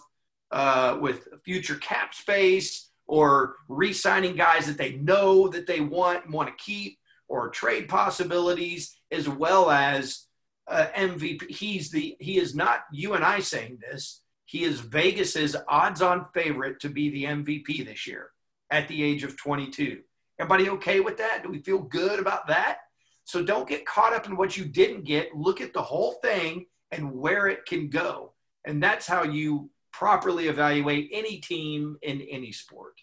[0.51, 6.35] uh, with future cap space or re-signing guys that they know that they want and
[6.35, 10.27] want to keep, or trade possibilities, as well as
[10.69, 11.49] uh, MVP.
[11.49, 14.21] He's the he is not you and I saying this.
[14.45, 18.29] He is Vegas's odds-on favorite to be the MVP this year
[18.71, 20.03] at the age of 22.
[20.39, 21.43] Everybody okay with that?
[21.43, 22.81] Do we feel good about that?
[23.27, 25.35] So don't get caught up in what you didn't get.
[25.35, 28.33] Look at the whole thing and where it can go.
[28.65, 32.95] And that's how you properly evaluate any team in any sport.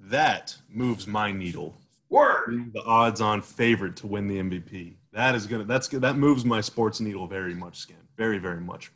[0.00, 1.76] That moves my needle.
[2.08, 2.70] Word.
[2.72, 4.96] The odds-on favorite to win the MVP.
[5.12, 5.64] That is gonna.
[5.64, 7.96] That's that moves my sports needle very much, Skin.
[8.16, 8.90] Very, very much.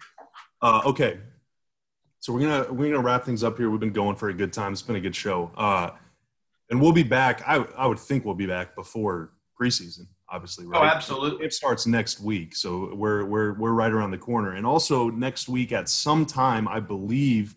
[0.63, 1.19] Uh, okay,
[2.21, 3.69] so we're gonna we're gonna wrap things up here.
[3.69, 4.73] We've been going for a good time.
[4.73, 5.91] It's been a good show, uh,
[6.71, 7.43] and we'll be back.
[7.47, 10.67] I I would think we'll be back before preseason, obviously.
[10.67, 10.81] Right?
[10.81, 11.45] Oh, absolutely.
[11.45, 14.53] It starts next week, so we're we're we're right around the corner.
[14.53, 17.55] And also next week at some time, I believe,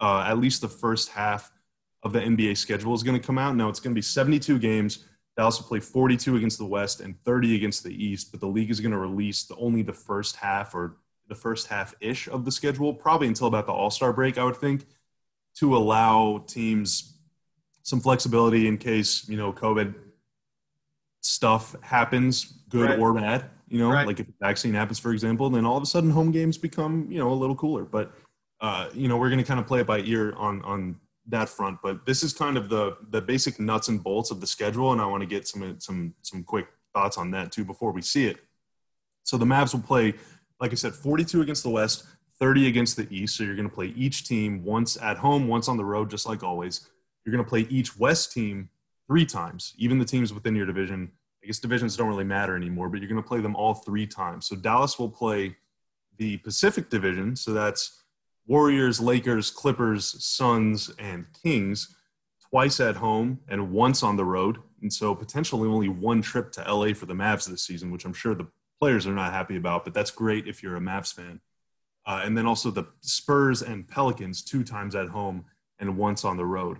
[0.00, 1.50] uh, at least the first half
[2.02, 3.56] of the NBA schedule is going to come out.
[3.56, 5.04] Now it's going to be 72 games.
[5.36, 8.70] Dallas will play 42 against the West and 30 against the East, but the league
[8.70, 10.96] is going to release the, only the first half or
[11.28, 14.44] the first half ish of the schedule, probably until about the All Star break, I
[14.44, 14.84] would think,
[15.54, 17.16] to allow teams
[17.82, 19.94] some flexibility in case you know COVID
[21.22, 22.98] stuff happens, good right.
[22.98, 23.46] or bad.
[23.68, 24.06] You know, right.
[24.06, 27.10] like if a vaccine happens, for example, then all of a sudden home games become
[27.10, 27.84] you know a little cooler.
[27.84, 28.12] But
[28.60, 31.48] uh, you know, we're going to kind of play it by ear on on that
[31.48, 31.78] front.
[31.82, 35.00] But this is kind of the the basic nuts and bolts of the schedule, and
[35.00, 38.26] I want to get some some some quick thoughts on that too before we see
[38.26, 38.38] it.
[39.24, 40.14] So the Mavs will play
[40.62, 42.06] like I said, 42 against the West,
[42.38, 43.36] 30 against the East.
[43.36, 46.24] So you're going to play each team once at home, once on the road, just
[46.24, 46.88] like always.
[47.24, 48.68] You're going to play each West team
[49.06, 51.10] three times, even the teams within your division.
[51.42, 54.06] I guess divisions don't really matter anymore, but you're going to play them all three
[54.06, 54.46] times.
[54.46, 55.56] So Dallas will play
[56.18, 57.34] the Pacific Division.
[57.34, 58.02] So that's
[58.46, 61.96] Warriors, Lakers, Clippers, Suns, and Kings
[62.50, 64.58] twice at home and once on the road.
[64.82, 68.12] And so potentially only one trip to LA for the Mavs this season, which I'm
[68.12, 68.48] sure the
[68.78, 71.40] players are not happy about, but that's great if you're a Mavs fan.
[72.04, 75.44] Uh, and then also the Spurs and Pelicans two times at home
[75.78, 76.78] and once on the road.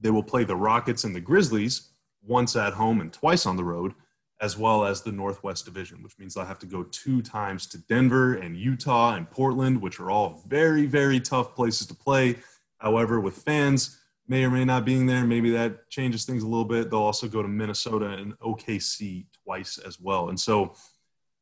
[0.00, 1.90] They will play the Rockets and the Grizzlies
[2.22, 3.94] once at home and twice on the road,
[4.40, 7.78] as well as the Northwest Division, which means they'll have to go two times to
[7.78, 12.36] Denver and Utah and Portland, which are all very, very tough places to play.
[12.78, 16.64] However, with fans may or may not being there, maybe that changes things a little
[16.64, 16.90] bit.
[16.90, 20.28] They'll also go to Minnesota and OKC twice as well.
[20.28, 20.74] And so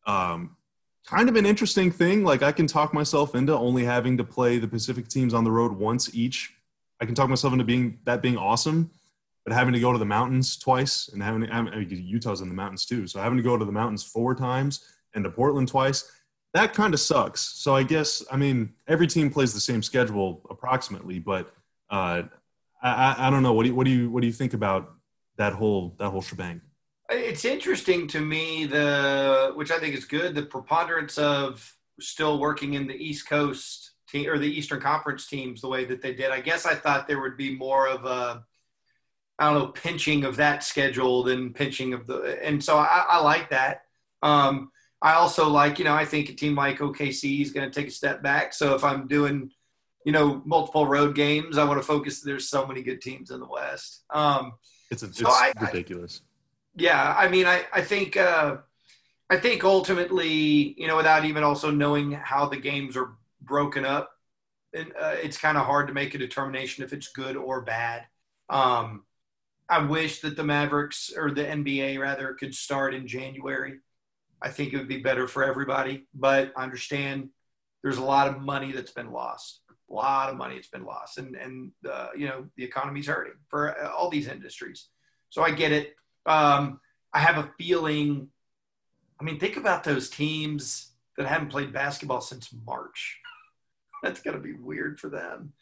[0.07, 0.57] um,
[1.05, 2.25] kind of an interesting thing.
[2.25, 5.51] Like I can talk myself into only having to play the Pacific teams on the
[5.51, 6.53] road once each.
[7.01, 8.91] I can talk myself into being that being awesome,
[9.45, 12.55] but having to go to the mountains twice and having, I mean, Utah's in the
[12.55, 14.85] mountains too, so having to go to the mountains four times
[15.15, 16.11] and to Portland twice,
[16.55, 17.41] that kind of sucks.
[17.41, 21.53] So I guess I mean every team plays the same schedule approximately, but
[21.91, 22.23] uh,
[22.83, 23.53] I, I don't know.
[23.53, 24.95] What do you, what do you what do you think about
[25.37, 26.63] that whole that whole shebang?
[27.11, 32.75] It's interesting to me the which I think is good the preponderance of still working
[32.75, 36.31] in the East Coast team or the Eastern Conference teams the way that they did.
[36.31, 38.45] I guess I thought there would be more of a
[39.39, 43.21] I don't know pinching of that schedule than pinching of the and so I, I
[43.21, 43.83] like that.
[44.23, 44.71] Um,
[45.03, 47.89] I also like you know I think a team like OKC is going to take
[47.89, 48.53] a step back.
[48.53, 49.51] So if I'm doing
[50.05, 52.21] you know multiple road games, I want to focus.
[52.21, 54.05] There's so many good teams in the West.
[54.11, 54.53] Um,
[54.91, 56.23] it's a, it's so I, ridiculous.
[56.23, 58.59] I, yeah, I mean, I I think uh,
[59.29, 63.17] I think ultimately, you know, without even also knowing how the games are
[63.47, 64.11] broken up,
[64.75, 68.05] and, uh, it's kind of hard to make a determination if it's good or bad.
[68.49, 69.05] Um,
[69.69, 73.79] I wish that the Mavericks or the NBA rather could start in January.
[74.41, 77.31] I think it would be better for everybody, but I understand
[77.83, 79.61] there's a lot of money that's been lost.
[79.91, 83.35] A lot of money that's been lost, and and uh, you know the economy's hurting
[83.49, 84.89] for uh, all these industries.
[85.31, 85.95] So I get it.
[86.27, 86.81] Um,
[87.13, 88.29] I have a feeling.
[89.21, 93.21] I mean, think about those teams that haven't played basketball since March.
[94.03, 95.53] That's going to be weird for them.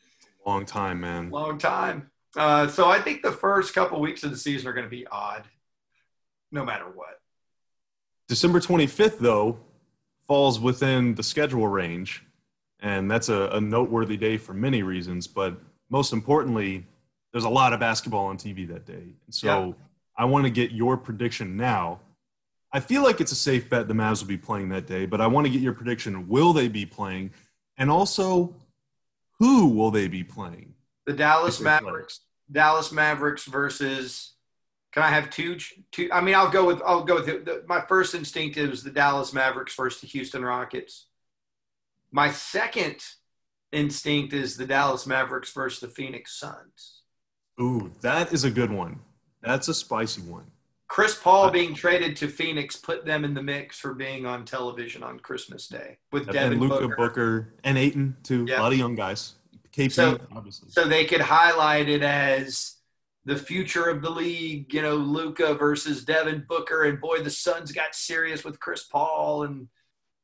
[0.47, 1.30] Long time, man.
[1.30, 2.11] Long time.
[2.37, 5.07] Uh, so I think the first couple weeks of the season are going to be
[5.07, 5.45] odd,
[6.51, 7.20] no matter what.
[8.28, 9.59] December 25th, though,
[10.26, 12.24] falls within the schedule range,
[12.80, 15.26] and that's a, a noteworthy day for many reasons.
[15.26, 15.59] But
[15.91, 16.87] most importantly,
[17.32, 19.74] there's a lot of basketball on TV that day, and so.
[20.16, 22.01] I want to get your prediction now.
[22.72, 25.20] I feel like it's a safe bet the Mavs will be playing that day, but
[25.20, 26.28] I want to get your prediction.
[26.28, 27.30] Will they be playing?
[27.76, 28.54] And also,
[29.38, 30.74] who will they be playing?
[31.06, 32.20] The Dallas Mavericks.
[32.50, 34.32] Dallas Mavericks versus.
[34.92, 35.58] Can I have two?
[35.90, 36.08] Two.
[36.12, 36.80] I mean, I'll go with.
[36.84, 40.44] I'll go with the, the, my first instinct is the Dallas Mavericks versus the Houston
[40.44, 41.06] Rockets.
[42.12, 43.04] My second
[43.72, 47.02] instinct is the Dallas Mavericks versus the Phoenix Suns.
[47.60, 49.00] Ooh, that is a good one.
[49.42, 50.46] That's a spicy one.
[50.89, 55.03] Chris Paul being traded to Phoenix put them in the mix for being on television
[55.03, 56.97] on Christmas Day with Devin and Luka Booker.
[56.97, 58.45] Booker and Ayton too.
[58.47, 58.59] Yep.
[58.59, 59.35] A lot of young guys.
[59.72, 60.70] KP, so, obviously.
[60.70, 62.76] So they could highlight it as
[63.24, 64.72] the future of the league.
[64.72, 69.45] You know, Luka versus Devin Booker, and boy, the Suns got serious with Chris Paul
[69.45, 69.68] and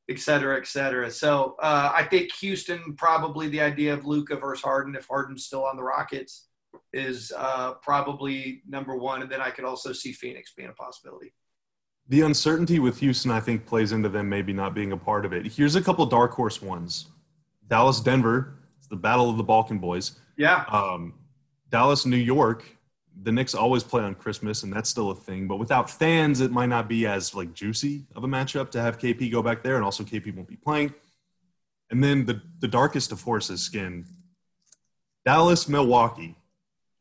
[0.08, 1.10] et cetera, et cetera.
[1.10, 5.64] So uh, I think Houston probably the idea of Luka versus Harden if Harden's still
[5.64, 6.46] on the Rockets
[6.92, 11.32] is uh, probably number one, and then I could also see Phoenix being a possibility.
[12.08, 15.32] The uncertainty with Houston, I think, plays into them maybe not being a part of
[15.32, 15.46] it.
[15.46, 17.06] Here's a couple dark horse ones:
[17.68, 20.18] Dallas, Denver, it's the battle of the Balkan boys.
[20.36, 20.64] Yeah.
[20.68, 21.14] Um,
[21.68, 22.64] Dallas, New York.
[23.22, 25.46] The Knicks always play on Christmas, and that's still a thing.
[25.46, 28.98] But without fans, it might not be as like juicy of a matchup to have
[28.98, 30.94] KP go back there, and also KP won't be playing.
[31.90, 34.06] And then the the darkest of horses skin,
[35.24, 36.36] Dallas, Milwaukee.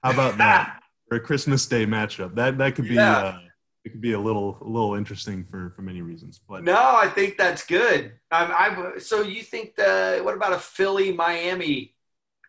[0.04, 2.36] How about that for a Christmas Day matchup?
[2.36, 3.18] That that could be yeah.
[3.18, 3.40] uh,
[3.86, 6.40] it could be a little a little interesting for for many reasons.
[6.48, 8.14] But no, I think that's good.
[8.32, 11.96] Um, I so you think the what about a Philly Miami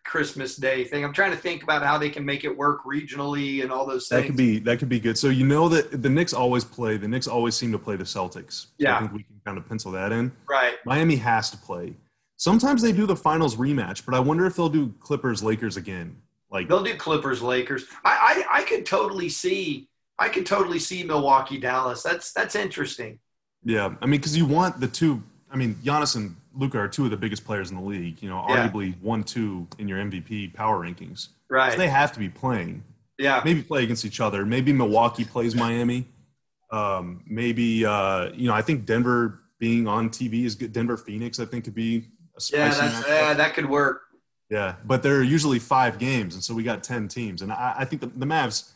[0.03, 1.03] Christmas Day thing?
[1.03, 4.07] I'm trying to think about how they can make it work regionally and all those
[4.07, 4.21] things.
[4.21, 5.17] That could be that could be good.
[5.17, 6.97] So you know that the Knicks always play.
[6.97, 8.51] The Knicks always seem to play the Celtics.
[8.51, 10.31] So yeah, I think we can kind of pencil that in.
[10.49, 10.75] Right.
[10.85, 11.95] Miami has to play.
[12.37, 16.17] Sometimes they do the finals rematch, but I wonder if they'll do Clippers Lakers again.
[16.51, 17.85] Like they'll do Clippers, Lakers.
[18.03, 19.87] I, I I could totally see
[20.21, 22.03] I could totally see Milwaukee, Dallas.
[22.03, 23.19] That's that's interesting.
[23.63, 25.21] Yeah, I mean, because you want the two.
[25.51, 28.21] I mean, Giannis and Luka are two of the biggest players in the league.
[28.21, 28.69] You know, yeah.
[28.69, 31.29] arguably one, two in your MVP power rankings.
[31.49, 31.71] Right.
[31.71, 32.83] So they have to be playing.
[33.17, 33.41] Yeah.
[33.43, 34.45] Maybe play against each other.
[34.45, 36.07] Maybe Milwaukee plays Miami.
[36.71, 40.71] Um, maybe uh, you know, I think Denver being on TV is good.
[40.71, 42.79] Denver Phoenix, I think, could be a spicy.
[42.79, 44.01] Yeah, that's, yeah, that could work.
[44.51, 47.73] Yeah, but there are usually five games, and so we got ten teams, and I,
[47.79, 48.73] I think the, the Mavs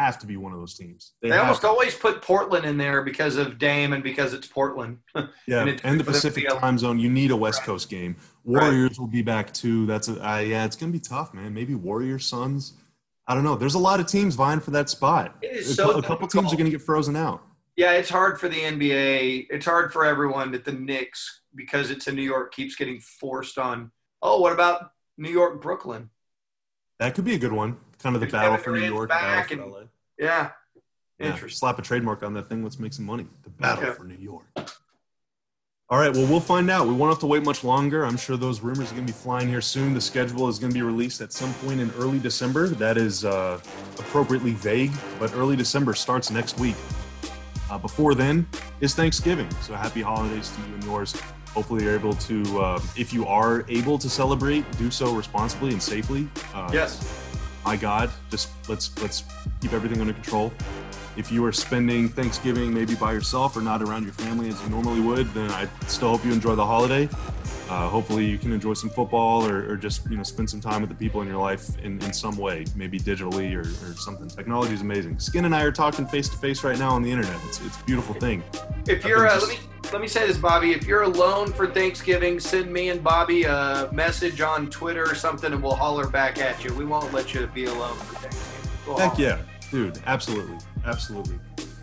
[0.00, 1.12] have to be one of those teams.
[1.20, 1.68] They, they almost to.
[1.68, 4.98] always put Portland in there because of Dame and because it's Portland.
[5.46, 6.98] yeah, and, and the Pacific time zone.
[6.98, 7.66] You need a West right.
[7.66, 8.16] Coast game.
[8.44, 8.98] Warriors right.
[8.98, 9.84] will be back too.
[9.84, 10.64] That's a uh, yeah.
[10.64, 11.52] It's gonna be tough, man.
[11.52, 12.72] Maybe Warriors, Suns.
[13.26, 13.56] I don't know.
[13.56, 15.36] There's a lot of teams vying for that spot.
[15.42, 17.42] It is a, so a couple teams are gonna get frozen out.
[17.76, 19.48] Yeah, it's hard for the NBA.
[19.50, 23.58] It's hard for everyone that the Knicks because it's in New York keeps getting forced
[23.58, 23.90] on.
[24.22, 26.08] Oh, what about New York, Brooklyn.
[26.98, 27.76] That could be a good one.
[28.02, 29.78] Kind of the battle for New York, battle for and, LA.
[30.18, 30.50] Yeah.
[31.18, 31.26] yeah.
[31.26, 31.58] Interesting.
[31.58, 32.62] Slap a trademark on that thing.
[32.62, 33.26] Let's make some money.
[33.42, 33.92] The battle okay.
[33.92, 34.46] for New York.
[35.90, 36.12] All right.
[36.12, 36.86] Well, we'll find out.
[36.86, 38.04] We won't have to wait much longer.
[38.04, 39.92] I'm sure those rumors are going to be flying here soon.
[39.92, 42.68] The schedule is going to be released at some point in early December.
[42.68, 43.60] That is uh,
[43.98, 46.76] appropriately vague, but early December starts next week.
[47.70, 48.46] Uh, before then
[48.80, 49.50] is Thanksgiving.
[49.62, 51.14] So happy holidays to you and yours
[51.54, 55.82] hopefully you're able to uh, if you are able to celebrate do so responsibly and
[55.82, 56.28] safely.
[56.54, 57.22] Uh, yes.
[57.64, 59.24] my god just let's let's
[59.60, 60.52] keep everything under control.
[61.16, 64.68] If you are spending thanksgiving maybe by yourself or not around your family as you
[64.68, 67.08] normally would then i still hope you enjoy the holiday
[67.70, 70.80] uh, hopefully you can enjoy some football or, or, just you know spend some time
[70.80, 74.28] with the people in your life in, in some way maybe digitally or, or something.
[74.28, 75.18] Technology is amazing.
[75.20, 77.38] Skin and i are talking face to face right now on the internet.
[77.46, 78.42] It's, it's a beautiful thing.
[78.88, 80.72] if you're uh, just, let me let me say this bobby.
[80.72, 85.52] If you're alone for thanksgiving send me and bobby a message on twitter or something
[85.52, 86.74] and we'll holler back at you.
[86.74, 88.70] We won't let you be alone for thanksgiving.
[88.86, 89.22] We'll heck holler.
[89.22, 89.38] yeah.
[89.70, 90.58] Dude absolutely.
[90.84, 91.38] Absolutely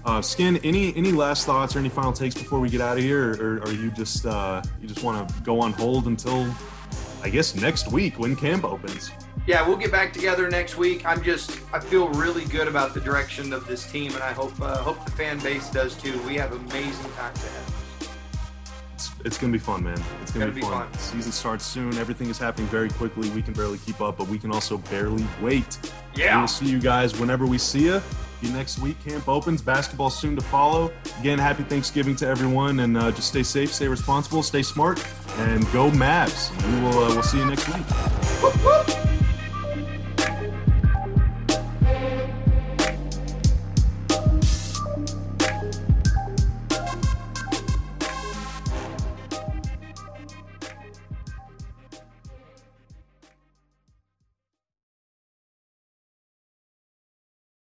[0.08, 3.04] uh, Skin, any any last thoughts or any final takes before we get out of
[3.04, 6.50] here, or, or are you just uh, you just want to go on hold until
[7.22, 9.12] I guess next week when camp opens?
[9.46, 11.06] Yeah, we'll get back together next week.
[11.06, 14.60] I'm just I feel really good about the direction of this team, and I hope
[14.62, 16.18] uh, hope the fan base does too.
[16.22, 18.10] We have amazing times ahead.
[18.96, 20.02] It's, it's gonna be fun, man.
[20.22, 20.90] It's gonna, be, be, fun.
[20.90, 21.00] fun.
[21.00, 21.98] Season starts soon.
[21.98, 23.30] Everything is happening very quickly.
[23.32, 25.78] We can barely keep up, but we can also barely wait.
[26.16, 26.38] Yeah.
[26.38, 28.02] We'll see you guys whenever we see you
[28.44, 28.98] next week.
[29.04, 29.62] Camp opens.
[29.62, 30.92] Basketball soon to follow.
[31.20, 35.04] Again, happy Thanksgiving to everyone, and uh, just stay safe, stay responsible, stay smart,
[35.38, 36.52] and go Mavs.
[36.74, 37.04] We will.
[37.04, 38.97] Uh, we'll see you next week.